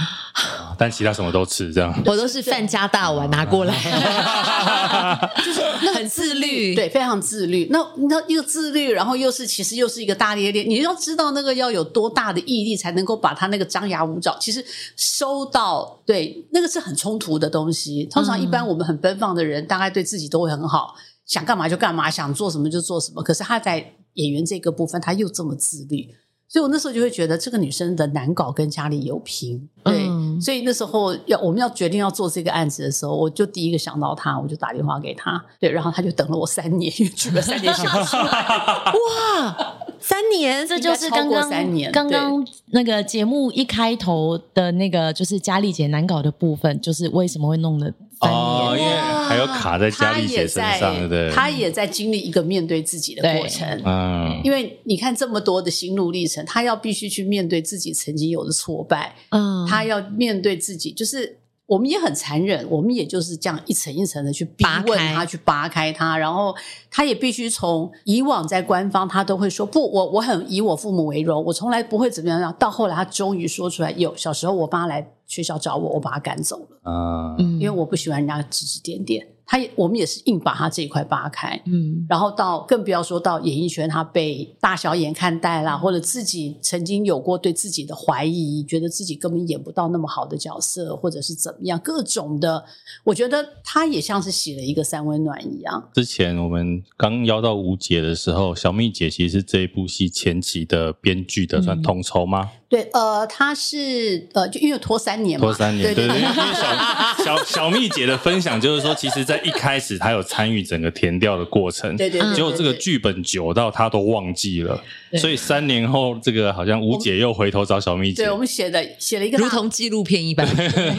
[0.76, 1.72] 但其他什么都吃。
[1.72, 3.72] 这样，我都是饭加大碗拿过来，
[5.44, 5.60] 就是
[5.94, 7.68] 很自律，对，非常自律。
[7.70, 7.78] 那
[8.08, 10.64] 那又自律，然后又是其实又是一个大咧咧。
[10.64, 14.64] 你要知道那个要有多大的毅力，才能够把他那个张牙舞爪，其实
[14.96, 18.04] 收到，对，那个是很冲突的东西。
[18.06, 20.94] 通常一般我们很奔放的人，嗯、大概对自己都会很好，
[21.24, 23.22] 想干嘛就干嘛，想做什么就做什么。
[23.22, 26.08] 可是她在演员这个部分，她又这么自律。
[26.48, 38.46] 所以我那时候就会觉得这个女生的难搞跟家里有平，对，嗯、所以那时候要我们要决定要做这个案子的时候，我就第一个想到她，我就打电话给她，对，然后她就等了我三年，因为剧本三年写不出来，
[38.86, 47.92] 哇，三年，这就是刚刚三年，刚刚那个节目一开头的那个就是佳丽姐难搞的部分，就是为什么会弄的。
[48.20, 51.30] 哦，因为还有卡在家里姐身上，对对？
[51.32, 61.38] 他也在经历一个面对自己的过程，嗯，因为你看这么多的心路历程，他要必须去面对自己曾经有的挫败，嗯，他要面对自己，就是。
[61.66, 66.54] 我们也很残忍，我们也就是这样一层一层的去逼问他，去扒开他，然后
[66.90, 72.54] 他也必须从以往在官方他都会说不，我我很以我父母为荣，我从来不会怎么样。
[72.58, 79.26] 到后来他终于说出来，有小时候我爸来学校找我，我把他赶走了，嗯，因为我不喜欢人家指指点点。
[79.46, 92.64] 他也，我们也是硬把他这一块扒开，嗯，然后到更不要说到演艺圈，他被大小眼看待啦，或者自己曾经有过对自己的怀疑，觉得自己根本演不到那么好的角色，或者是怎么样，各种的，
[93.04, 95.90] 我觉得他也像是洗了一个三温暖一样。
[95.94, 102.50] 之前我们刚邀到吴姐的时候，小蜜姐其实是这一部戏前期的编剧的算统筹吗？
[102.52, 106.20] 嗯对，呃，他是呃，就因为拖三年嘛，拖三年，对对对。
[106.20, 106.66] 因为小
[107.24, 114.82] 小小蜜姐的分享就是说，其实，在一开始她有参与整个填调的过程，对对，结果这个剧本久到她都忘记了，
[115.16, 118.24] 所以三年后，这个好像吴姐又回头找小蜜姐。
[118.24, 120.44] 对，我们写的写了一个如同纪录片一般，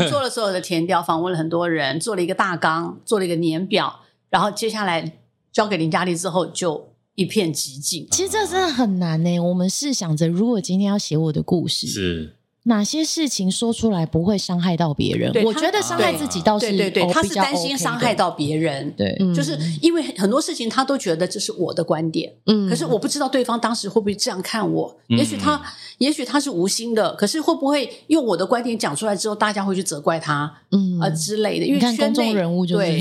[0.09, 5.18] 做了所有的填调，访问了很多人，做了一个大纲，做了一个年表，然后接下来
[5.51, 6.93] 交给林嘉丽之后就。
[7.18, 8.07] 一片寂静。
[8.11, 9.39] 其实这真的很难呢。
[9.39, 12.34] 我们是想着，如果今天要写我的故事，是。
[12.63, 15.32] 哪些事情说出来不会伤害到别人？
[15.45, 18.93] 我觉得伤害自己倒是对对对，哦、他是担心伤害到别人。
[18.97, 24.97] 对，就是因为很多事情他都觉得这是我的观点，嗯，可是我不知道对方当时会不会这样看我。
[25.07, 25.63] 嗯、也许他，
[25.99, 31.65] 也许他是无心的，可是会不会用我的观点讲出来之后，大家会去责怪他，嗯啊之类的？
[31.65, 32.99] 因为圈内公众人物就是对，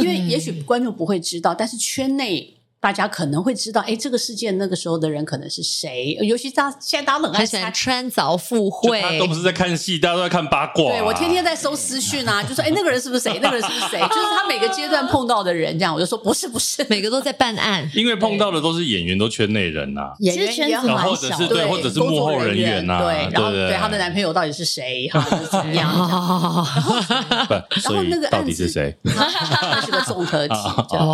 [0.00, 2.56] 因为也许观众不会知道，但是圈内。
[2.80, 6.16] 大家可能会知道，哎，这个事件那个时候的人可能是谁？
[6.22, 10.92] 尤其大现在大家很爱猜穿凿附会，他都不是在看戏，大家都在看八卦、啊。
[10.92, 13.38] 对，我天天在搜私讯啊， 就说，哎，那个人是不是谁？
[13.42, 14.00] 那个人是不是谁？
[14.00, 25.06] 就是他每个阶段碰到的人，这样我就说不是不是，每个都在办案，因为碰到的都是演员，都圈内人呐、啊，演员也很或者是对，或者是幕后人员呐、啊，对，然后对他的男朋友到底是谁？
[25.12, 25.20] 哈，
[25.50, 25.90] 怎么样？
[25.92, 26.64] 然后
[27.84, 28.96] 然后那个到底是谁？
[29.04, 30.54] 那是个综合体，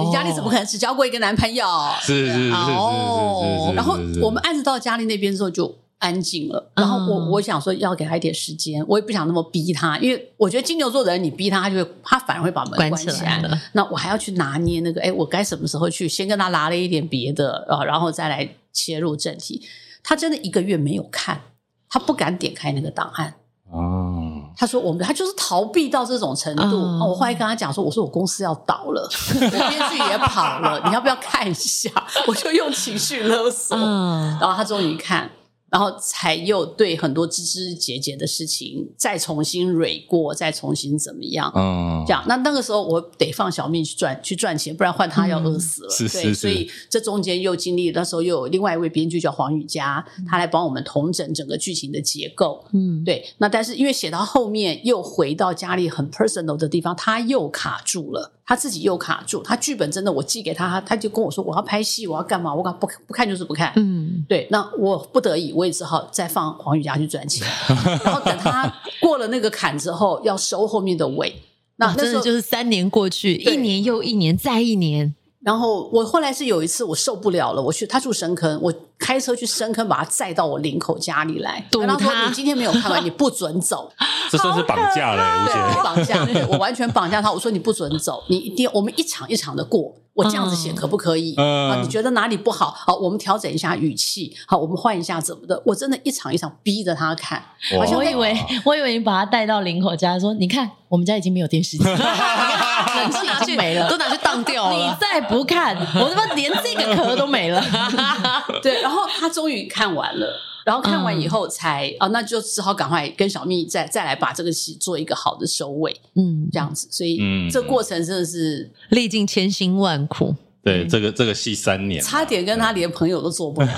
[0.07, 1.56] 你家你怎么可能只交过一个男朋友？
[2.01, 2.51] 是。
[2.53, 6.71] 哦，然后我们案子到佳丽那边之后就安静了。
[6.75, 13.43] 然后我我想说要给他一点时间，我也不想那么逼他，因为我觉得金牛座的人你逼他，他就会他反而会把门关起来。
[13.73, 19.67] 那我还要去拿捏那个，哎，我该什么时候去先跟他拿了一点别的啊，然后再来切入正题。
[20.03, 21.41] 他真的一个月没有看，
[21.89, 23.35] 他不敢点开那个档案。
[23.71, 24.26] 哦，
[24.57, 26.63] 他说我们他就是逃避到这种程度。
[26.63, 29.53] 哦，我后来跟他讲说，我说我公司要倒了，编
[29.91, 31.91] 剧也跑了，你要不要看一下？
[32.27, 35.31] 我就用情绪勒索，然后他终于看。
[35.77, 41.53] 然后才又对很多枝枝节节的事情再重新蕊过，再重新怎么样？
[41.55, 42.25] 嗯，这样。
[42.27, 45.89] 那那个时候我得放小命去赚去赚钱，不然换他要饿死了。
[46.01, 52.65] 嗯、对，所以这中间又经历，那时候又有另外一位编剧叫黄宇佳，他来帮我们统整整个剧情的结构。
[52.73, 53.23] 嗯，对。
[53.37, 58.33] 那但是因为写到后面又回到家里很 personal 的地方，他又卡住了。
[58.47, 62.55] 他自己又卡住，他剧本真的，我寄给他，他就跟我说我要拍戏，我要干嘛？
[62.55, 63.73] 我敢不不看就是不看。
[63.75, 67.47] 嗯，对，那我不得已，我也只好再放黄雨佳去赚钱，
[68.05, 71.43] 然后等他过了那个坎之后，要收后面的尾。
[71.79, 75.15] 那真的就是三年过去，一年又一年，再一年。
[75.47, 83.89] 然后我后来是有一次我受不了了，我去他住深坑，我开车去深坑把他载到我林口家里来，堵他说，你今天没有看完， 你不准走。
[84.29, 87.31] 这算是绑架了，吴姐，绑架，对，我完全绑架他。
[87.31, 89.95] 我说你不准走，你一定我们一场一场的过。
[90.15, 91.35] 我这样子写可不可以？
[91.37, 92.71] 嗯、啊，你觉得哪里不好？
[92.71, 94.35] 好，我们调整一下语气。
[94.47, 95.63] 好，我们换一下怎么的？
[95.65, 97.39] 我真的一场一场逼着他看。
[97.79, 98.35] 哇我以为
[98.65, 101.97] 我以为你把他带到林口家，说你看我们家已经没有电视机了，
[102.97, 104.75] 冷气拿去没了，都拿去当掉了。
[104.75, 107.63] 你再不看，我他妈连这个壳都没了。
[108.63, 110.41] 对，然后他终于看完了。
[110.65, 116.89] 然后看完以后才啊、那就只好赶快跟小蜜再再来把这个戏做一个好的收尾，嗯，这样子。
[116.91, 120.35] 所以、嗯、这过程真的是历尽千辛万苦。
[120.65, 123.69] 对，这个这个戏三年，差点跟他连朋友都做不了，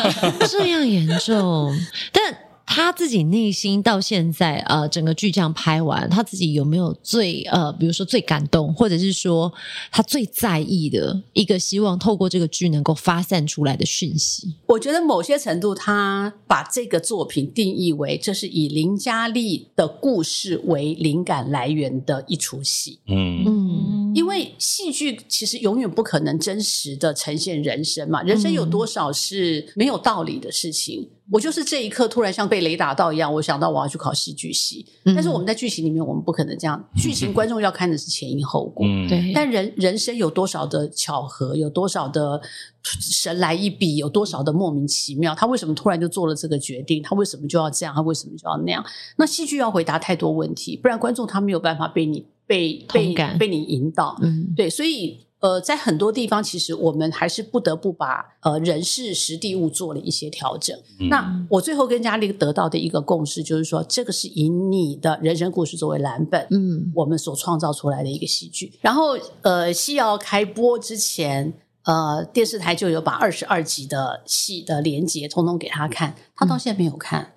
[0.48, 1.70] 这样严重，
[2.10, 2.47] 但。
[2.70, 9.50] 他自己内心到现在，呃，整个剧这样拍完，他自己有没有最呃，比如说最感动，或者是说
[9.90, 14.54] 他最在意的一个希望透过这个剧能够发散出来的讯息？
[14.66, 23.00] 我觉得某些程度，他把这个作品定义为这是以林嘉丽的故事为灵感来源的一出戏。
[23.06, 31.08] 嗯嗯，因为戏剧其实永远不可能真实的呈现人生嘛，人生有多少是没有道理的事情。
[31.30, 34.86] 我就是这一刻突然像被雷打到一样，我想到我要去考戏剧系。
[35.04, 36.82] 但是我们在剧情里面，我们不可能这样。
[36.96, 38.86] 剧情观众要看的是前因后果。
[39.08, 39.32] 对。
[39.34, 42.40] 但人人生有多少的巧合，有多少的
[42.82, 45.34] 神来一笔，有多少的莫名其妙？
[45.34, 47.02] 他为什么突然就做了这个决定？
[47.02, 47.94] 他为什么就要这样？
[47.94, 48.84] 他为什么就要那样？
[49.16, 54.18] 那戏剧要回答太多问题，不然观众他没有办法被你被被被你引导。
[54.22, 55.27] 嗯，对，所以。
[55.40, 60.76] 呃，在很多地方，其实我们还是不得不把呃人事实地物做了一些调整。
[60.98, 68.72] 嗯、那我最后跟佳丽得到的一个共识就是说，这个是以你的人生故事作为蓝本，嗯，我们所创造出来的一个戏剧。
[68.80, 71.52] 然后，呃，戏要开播之前，
[71.84, 77.30] 呃，电视台就有把二十二集的戏的连结通通给他看，他到现在没有看，嗯、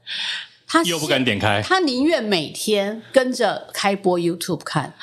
[0.66, 4.96] 他又不敢点开，他宁愿每天跟着开播 YouTube 看。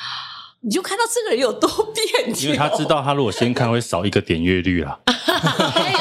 [0.61, 4.99] 你就看到这个人有多变，因为他知道他如果先看会少一个点阅率啦。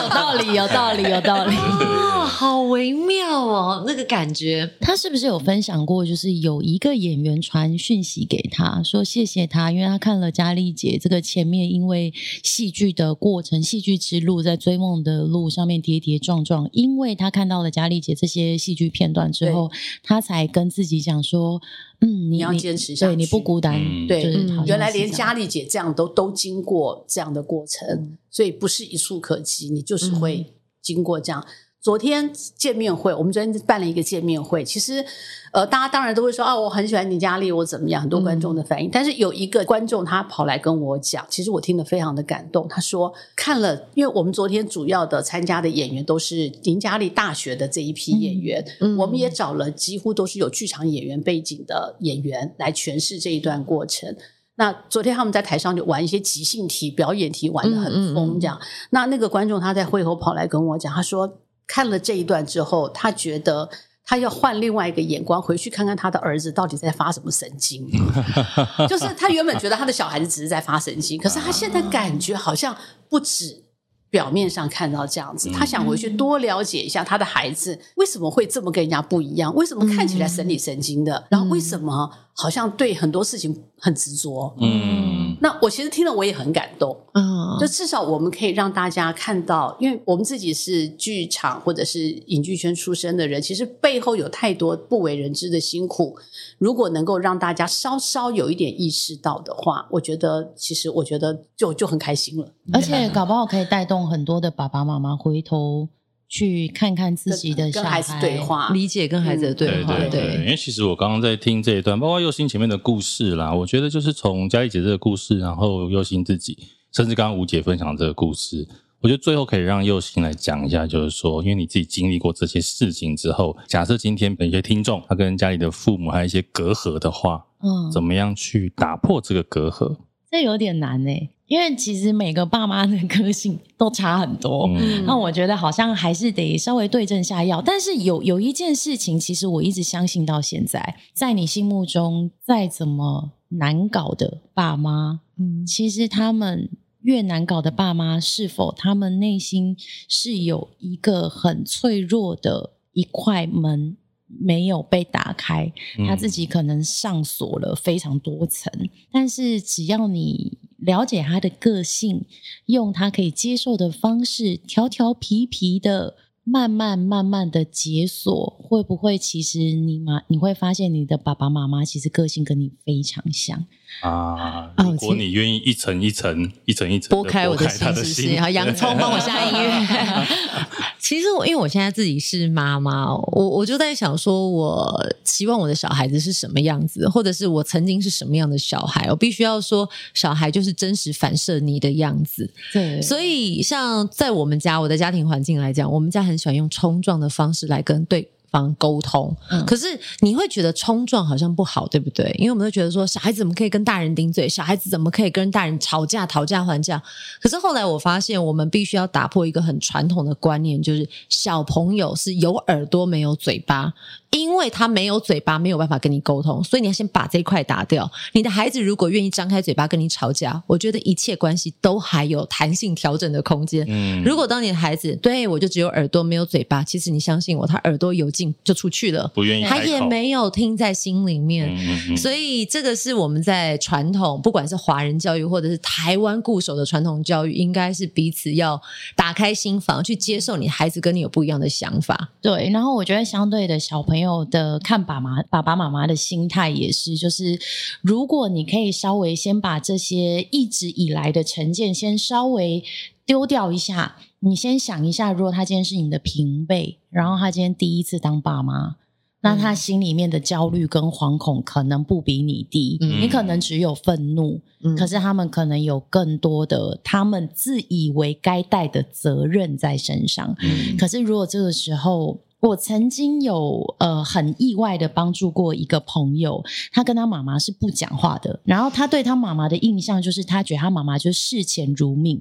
[0.03, 1.55] 有道理， 有道理，有道理。
[1.55, 4.69] 哦，好微妙哦，那个感觉。
[4.81, 6.05] 他是不是有分享过？
[6.05, 19.71] 就是有一个演员传讯息给他说谢谢他，因为他看了佳丽姐这个前面因为戏剧的过程、戏剧之路，在追梦的路上面跌跌撞撞，因为他看到了佳丽姐这些戏剧片段之后，
[20.03, 21.63] 他才跟自己讲说。
[22.01, 23.75] 嗯，你，要坚持下去，对，你不孤单。
[23.75, 24.23] 嗯、对，
[24.67, 28.17] 原来连佳丽姐这样都都经过这样的过程。
[28.31, 31.45] 所以不是一触可及，你就是会经过这样。
[31.81, 34.65] 昨天见面会，我们昨天办了一个见面会。
[34.65, 35.05] 其实，
[35.53, 38.03] 呃，大家当然都会说啊，我很喜欢倪嘉丽，我怎么样？
[38.03, 38.89] 很多观众的反应。
[38.89, 42.67] 嗯、但是有一个观众他跑来跟我讲，其实我听得非常的感动。
[42.69, 54.17] 他说看了，因为我们昨天主要的参加的演员都是林嘉丽大学的这一批演员，嗯、我们也找了几乎都是有剧场演员背景的演员来诠释这一段过程。
[54.57, 58.61] 那昨天他们在台上就玩一些即兴题、表演题，玩得很疯，这样。
[58.91, 61.39] 那那个观众他在会后跑来跟我讲，他说。
[61.69, 63.69] 看了这一段之后，他觉得
[64.05, 67.87] 他要换另外一个眼光，回去看看他的儿子到底在发什么神经。
[68.89, 72.75] 就是他原本觉得他的小孩子只是在发神经，可是他现在感觉好像
[73.11, 73.65] 不止
[74.09, 75.51] 表面上看到这样子。
[75.53, 82.11] 他想回去多了解一下他的孩子为什么会这么跟人家不一样，为什么看起来神理神经的，然后为什么
[82.41, 84.55] 好像对很多事情很执着。
[84.61, 86.97] 嗯，那我其实听了我也很感动。
[87.15, 96.17] 嗯就至少我们可以让大家看到，因为我们自己是剧场或者是影剧圈出身的人，其实背后有太多不为人知的辛苦。
[96.59, 102.47] 如果能够让大家稍稍有一点意识到的话，我觉得其实我觉得就就很开心了。
[102.73, 105.89] 而且搞不好可以带动很多的爸爸妈妈回头
[106.29, 109.97] 去看看自己的小孩，跟孩子对话，理解跟孩子的对话。
[109.97, 116.57] 对，对，对，对，因为其实我刚刚在听这一段，包括又欣前面的故事啦，我觉得就是从嘉丽姐这个故事，然后又欣自己。
[116.91, 118.67] 甚至刚刚吴姐分享这个故事，
[119.01, 129.99] 我觉得最后可以让又欣来讲一下，就是说，因为你自己经历过这些事情之后，假设今天有些听众他跟家里的父母还有一些隔阂的话，嗯，怎么样去打破这个隔阂？
[130.31, 137.61] 这有点难诶，因为其实每个爸妈的个性都差很多，嗯，那我觉得好像还是得稍微对症下药。
[137.61, 145.21] 但是有有一件事情，其实我一直相信到现在，在你心目中再怎么难搞的爸妈。
[145.39, 146.69] 嗯，其实他们
[147.01, 149.75] 越难搞的爸妈，是否他们内心
[150.07, 153.97] 是有一个很脆弱的一块门
[154.27, 155.73] 没有被打开？
[156.07, 162.25] 他自己可能上锁了非常多层，嗯、但是只要你了解他的个性，
[162.67, 166.17] 用他可以接受的方式，调调皮皮的。
[166.51, 173.67] 慢慢慢慢的解锁，会不会其实你妈你会发现你的爸爸妈妈其实个性跟你非常像
[174.01, 174.73] 啊！
[174.79, 180.27] 如果你愿意一层一层一层一层剥开我的心事，是是好，洋葱帮我下音乐。
[180.99, 192.51] 其实我因为我现在自己是妈妈，我我就在想说，我希望我的小孩子是什么样子，或者是我曾经是什么样的小孩，我必须要说，小孩就是真实反射你的样子。
[192.73, 196.39] 对，所以像在我们家，我的家庭环境来讲，我们家很。
[196.39, 199.87] 喜欢用冲撞的方式来跟对方沟通，嗯、可是
[200.21, 202.35] 你会觉得冲撞好像不好，对不对？
[202.39, 204.49] 因为我们会觉得说，小孩子怎么可以跟大人顶嘴？
[204.49, 207.03] 小孩子怎么可以跟大人吵架、讨价还价？
[207.41, 213.93] 可是后来我发现，我们必须要打破一个很传统的观念，就是小朋友是有耳朵没有嘴巴。
[214.31, 218.11] 因为他没有嘴巴，没有办法跟你沟通，所以你要先把这一块打掉。
[218.33, 223.87] 你的孩子如果愿意张开嘴巴跟你吵架，我觉得一切关系都还有弹性调整的空间。
[223.89, 231.75] 嗯，如果当你的孩子对我就只有耳朵没有嘴巴，其实你相信我，他耳朵有劲就出去了，不愿意，他也没有听在心里面。
[231.75, 238.79] 嗯嗯，所以这个是我们在传统，不管是华人教育或者是台湾固守的传统教育，应该是彼此要
[239.17, 242.29] 打开心房，去接受你孩子跟你有不一样的想法。
[242.43, 244.18] 对，然后我觉得相对的小朋友。
[244.19, 247.57] 朋友的看爸妈爸爸妈妈的心态也是，就是
[248.03, 252.83] 如果你可以稍微先把这些一直以来的成见先稍微
[253.25, 258.97] 丢掉一下，你先想一下，如果他今天是你的平辈，然后他今天第一次当爸妈，
[259.43, 270.57] 那他心里面的焦虑跟惶恐可能不比你低，嗯、你可能只有愤怒，嗯、可是他们可能有更多的他们自以为该带的责任在身上。
[270.61, 282.41] 嗯、可是如果这个时候，我曾经有呃很意外的帮助过一个朋友，他跟他妈妈是不讲话的，然后他对他妈妈的印象就是他觉得他妈妈就视钱如命，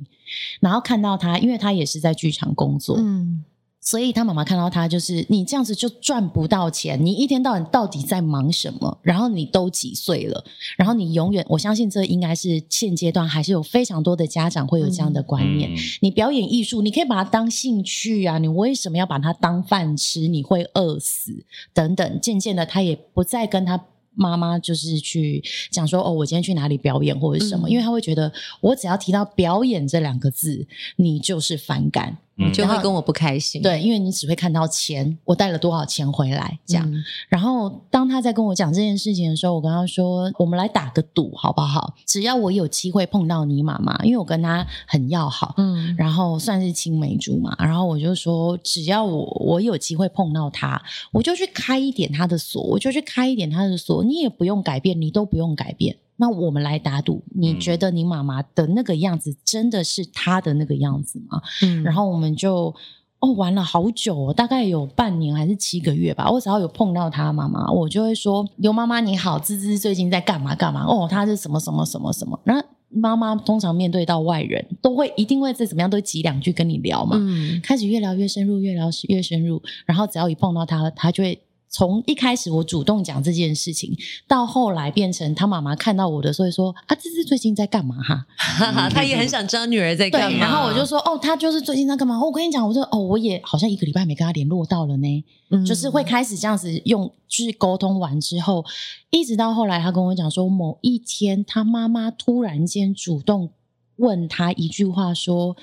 [0.59, 3.43] 然后看到他，因为他也是在剧场工作，嗯。
[3.87, 8.99] 所以他妈妈看到他，就是你这样子就赚不到钱，你一天到晚到底在忙什么？
[9.01, 10.43] 然后你都几岁了？
[10.77, 15.73] 然后你永远，我相信这应该是现阶段还是有非常多的家长会有这样的观念。
[15.73, 20.27] 嗯、你表演艺术，你可以把它当兴趣啊，你为什么要把它当饭吃？
[20.27, 22.19] 你会饿死等等。
[22.19, 23.81] 渐渐的，他也不再跟他
[24.13, 30.67] 妈妈就是去讲说哦，我今天去哪里表演或者什么，嗯、因为他会觉得我只要提到表演这两个字，
[30.97, 32.17] 你就是反感。
[32.37, 33.61] 你就会跟我不开心。
[33.61, 36.89] 对，因为你只会看到钱，我带了多少钱回来这样。
[36.91, 41.95] 嗯、然后当他在跟我讲这件事情的时候，我跟他说：“我们来打个赌好不好？
[42.05, 47.55] 只要我有机会碰到你妈妈，因为我跟他很要好，嗯，然后算是青梅竹马。
[47.57, 50.81] 然后我就说，只要我我有机会碰到他，
[51.11, 54.03] 我就去开一点他的锁，我就去开一点他的锁。
[54.03, 55.97] 你也不用改变，你都不用改变。
[56.17, 61.41] 那我们来打赌，你觉得你妈妈的那个样子真的是她的那个样子吗？
[61.61, 62.75] 嗯，然后我们就。”
[63.19, 66.29] 哦，玩了好久哦，大概有半年还是七个月吧。
[66.29, 72.39] 我只要有碰到她妈妈，我就会说：“刘妈妈你好，芝芝最近在干嘛干嘛？”哦，她是什么什么什么什么。
[72.43, 77.17] 然后妈妈通常面对到外人都会一定会再怎么样都挤两句跟你聊嘛。
[77.19, 79.59] 嗯，开始越聊越深入，越聊越深入。
[79.87, 81.41] 然后只要一碰到她，她就会。
[81.69, 83.95] 从一开始我主动讲这件事情，
[84.27, 88.25] 到后来变成他妈妈看到我的时候说：“啊，芝芝最近在干嘛？”哈，
[88.89, 90.39] 他也很想知道女儿在干嘛。
[90.39, 95.25] 然后我就说：“哦，他就是最近在干嘛？”我跟你讲，我说：“哦，我也好像一个礼拜没跟他联络到了呢。
[95.49, 98.65] 嗯”就是会开始这样子用，就是沟通完之后，
[99.11, 103.51] 一直到后来，他跟我讲说，某一天他妈妈突然间主动
[103.97, 105.57] 问他一句话说：“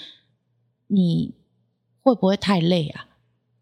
[0.88, 1.32] 你
[2.02, 3.06] 会不会太累啊？”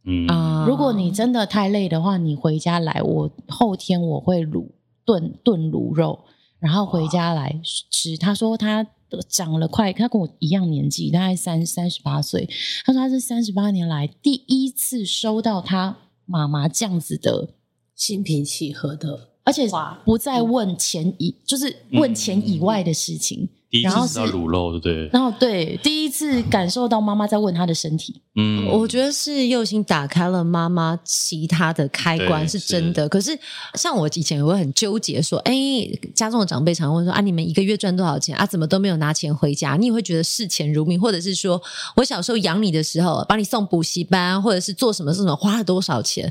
[0.04, 4.66] 嗯啊，如果你真的太累的话，你回家来，我后天我会卤
[5.04, 6.24] 炖炖卤肉，
[6.58, 8.16] 然后回家来吃。
[8.16, 8.86] 他说他
[9.28, 12.48] 长了快，他跟我一样年纪，大概三三十八岁。
[12.84, 17.50] 他说他是三十八年来第一次收到他妈妈这样子的
[17.94, 19.68] 心平气和的，而且
[20.04, 23.48] 不再问钱以，就是问钱以外的事情。
[23.72, 25.08] 第一次吃到卤肉，对不对？
[25.08, 28.20] 然后对，第一次感受到妈妈在问他的身体。
[28.36, 33.04] 嗯，我觉得是又欣打开了妈妈其他的开关，是真的。
[33.04, 33.38] 是，可是
[33.72, 35.54] 像我以前也会很纠结，说，哎，
[36.14, 38.44] 家中的长辈常问说，啊，你们一个月赚多少钱啊？
[38.44, 39.76] 怎么都没有拿钱回家？
[39.76, 41.58] 你也会觉得视钱如命，或者是说
[41.96, 46.30] 我小时候养你的时候，把你送补习班，或者是做什么什么，花了多少钱？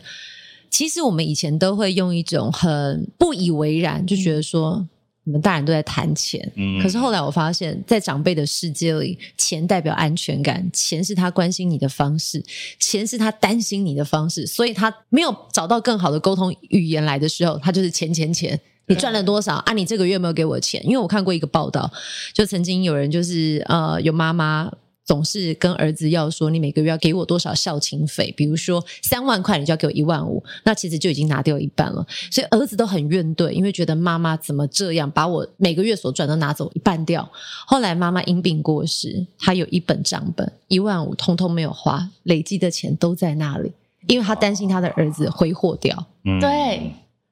[0.69, 4.73] 其实我们以前都会用一种很不以为然，就觉得说。
[4.75, 4.89] 嗯
[5.31, 12.43] 你们大人都在谈钱，嗯，可是后来我发现，在长辈的世界里，钱代表安全感，钱是他关心你的方式，
[12.77, 19.71] 钱是他担心你的方式，所以他没有找到更好的沟通语言来的时候，他就是钱钱钱，你赚了多少啊？
[19.71, 20.85] 你这个月有没有给我钱？
[20.85, 21.89] 因为我看过一个报道，
[22.33, 24.69] 就曾经有人就是呃，有妈妈。
[25.11, 28.33] 总是跟儿子要说，你每个月要给我多少孝亲费？
[28.37, 32.07] 比如说三万块，你就要给我一万五，那其实就已经拿掉一半了。
[32.31, 37.29] 所以儿子都很怨怼，因为觉得妈妈怎么这样，把我每个月所赚都拿走一半掉。
[37.67, 43.69] 后来妈妈因病过世，他有一本账本，一万五通通没有花，累积的钱都在那里，
[44.07, 46.05] 因为他担心他的儿子挥霍掉。
[46.23, 46.89] 嗯，对。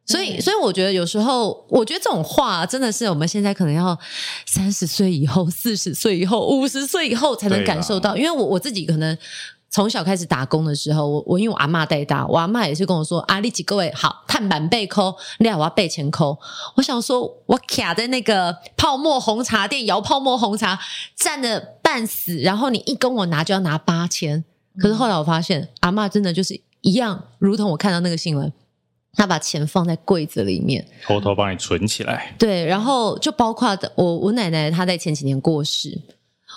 [0.10, 3.96] 所以，所以我觉得有时候，我觉得这种话真的是我们现在可能要
[4.48, 8.18] 三十岁以后、 四十岁以后、五十岁以后才能感受到。
[8.18, 9.16] 因为我我自己可能
[9.70, 16.36] 从小开始打工的时候，我我因为我阿嬷带大，我阿嬷也是跟我说：“啊，你几各位好，碳板被抠，你好，我要被钱抠。”
[16.78, 20.80] 我想说，我卡在那个泡沫红茶店摇泡沫红茶，
[21.16, 24.44] 站的半死，然后你一跟我拿就要拿八千。
[24.82, 28.52] 可是后来我发现，嗯、阿嬷真的就是一样，如同我看到那个新闻。
[29.14, 32.34] 他把钱放在柜子里面，偷偷帮你存起来。
[32.38, 36.00] 对，然后就包括我我奶奶，她在前几年过世，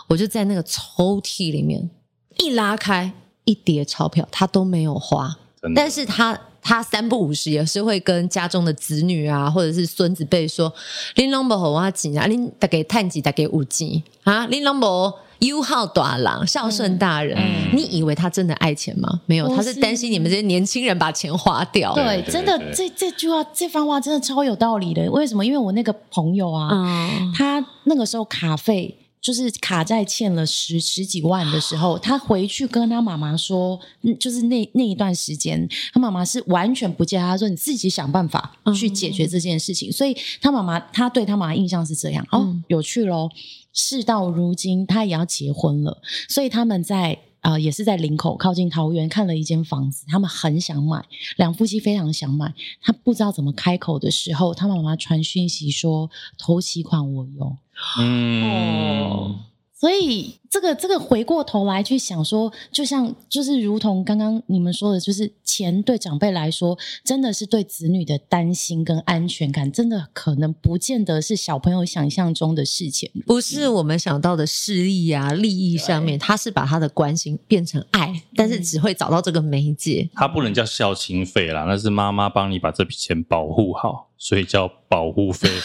[0.08, 1.90] 我就在那个抽屉里面
[2.38, 3.12] 一拉开
[3.44, 5.36] 一叠钞票，她都没有花。
[5.74, 10.72] 但是她她三不五时也是会跟家中的子女啊，或者是孙子辈说
[11.16, 12.26] ：“林龙伯和我几啊？
[12.26, 14.46] 林大概探几大概五几啊？
[14.46, 19.20] 林龙伯。”优好大郎，孝顺大人，嗯，你以为他真的爱钱吗？
[19.26, 21.94] 没有，他是担心你们这些年轻人把钱花掉。
[21.94, 25.10] 对，真的，这这句话，这番话真的超有道理的。
[25.10, 25.44] 为什么？
[25.44, 33.78] 因为我那个朋友啊，嗯，他那个时候卡费就是卡债欠了十十几万的时候，他回去跟他妈妈说，
[34.20, 39.90] 就是那那一段时间，他妈妈是完全不接他，说你自己想办法去解决这件事情。
[39.90, 42.24] 嗯，所以他妈妈，他对他妈妈印象是这样。
[42.30, 43.28] 哦，有趣喽。
[43.72, 51.04] 事到如今，他也要结婚了，所以他们在呃，也是在林口靠近桃园看了一间房子，他们很想买，
[51.36, 57.56] 两夫妻非常想买，他不知道怎么开口的时候，他妈妈传讯息说头期款我有，
[57.98, 59.02] 嗯。
[59.04, 59.36] 哦
[59.82, 80.08] 所以，这个这个回过头来去想说，就像就是如同刚刚你们说的，就是钱对长辈来说，真的是对子女的担心跟安全感，真的可能不见得是小朋友想象中的事情，不是我们想到的势力啊、利益上面，他是把他的关心变成爱，但是只会找到这个媒介。
[80.14, 85.50] 他不能叫孝亲费啦，那是妈妈帮你把这笔钱保护好，所以叫保护费。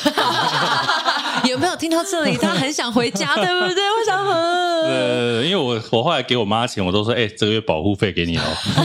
[1.50, 2.38] 有没有听到这里？
[2.42, 3.84] 他很想回家，对不对？
[3.84, 4.58] 我想很。
[4.88, 8.44] 对，因为我我后来给我妈钱，我都说，哎、欸，这个月保护费给你哦。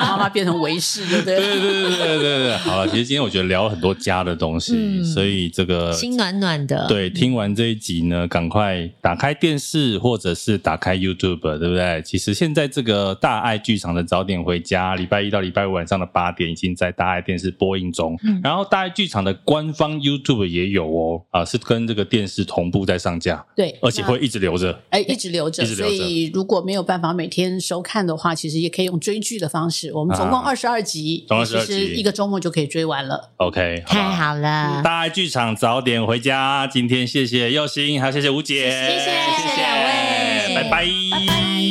[0.00, 1.36] 妈妈变成维士，对不对？
[1.36, 2.56] 对对对对对对。
[2.58, 6.86] 好了，其实今天我觉得聊了很多家的东西，嗯、所以这个心暖暖的。
[6.88, 12.02] 对，听完这一集呢，赶快打开电视或者是打开 YouTube，对不对？
[12.04, 18.18] 其实现在这个大爱剧场的早点回家，礼拜一到礼拜五晚上的八点已经在大爱电视播映中。
[18.24, 23.44] 嗯、然后大爱剧场的官方 YouTube 也有哦，啊，是跟这个电视同步在上架。
[23.56, 24.78] 对，而且会一直留着。
[24.90, 25.64] 哎，一直留着。
[25.64, 29.92] 所以如果没有办法每天收看的话，其实也可以用追剧的方式。
[29.92, 33.30] 我们总共二十二集，啊、其实一个周末就可以追完了。
[33.38, 34.82] OK，好太好了。
[34.84, 36.66] 大爱剧场早点回家。
[36.66, 41.63] 今天谢谢又欣，还有谢谢吴姐，谢谢谢谢两位，拜拜，拜拜。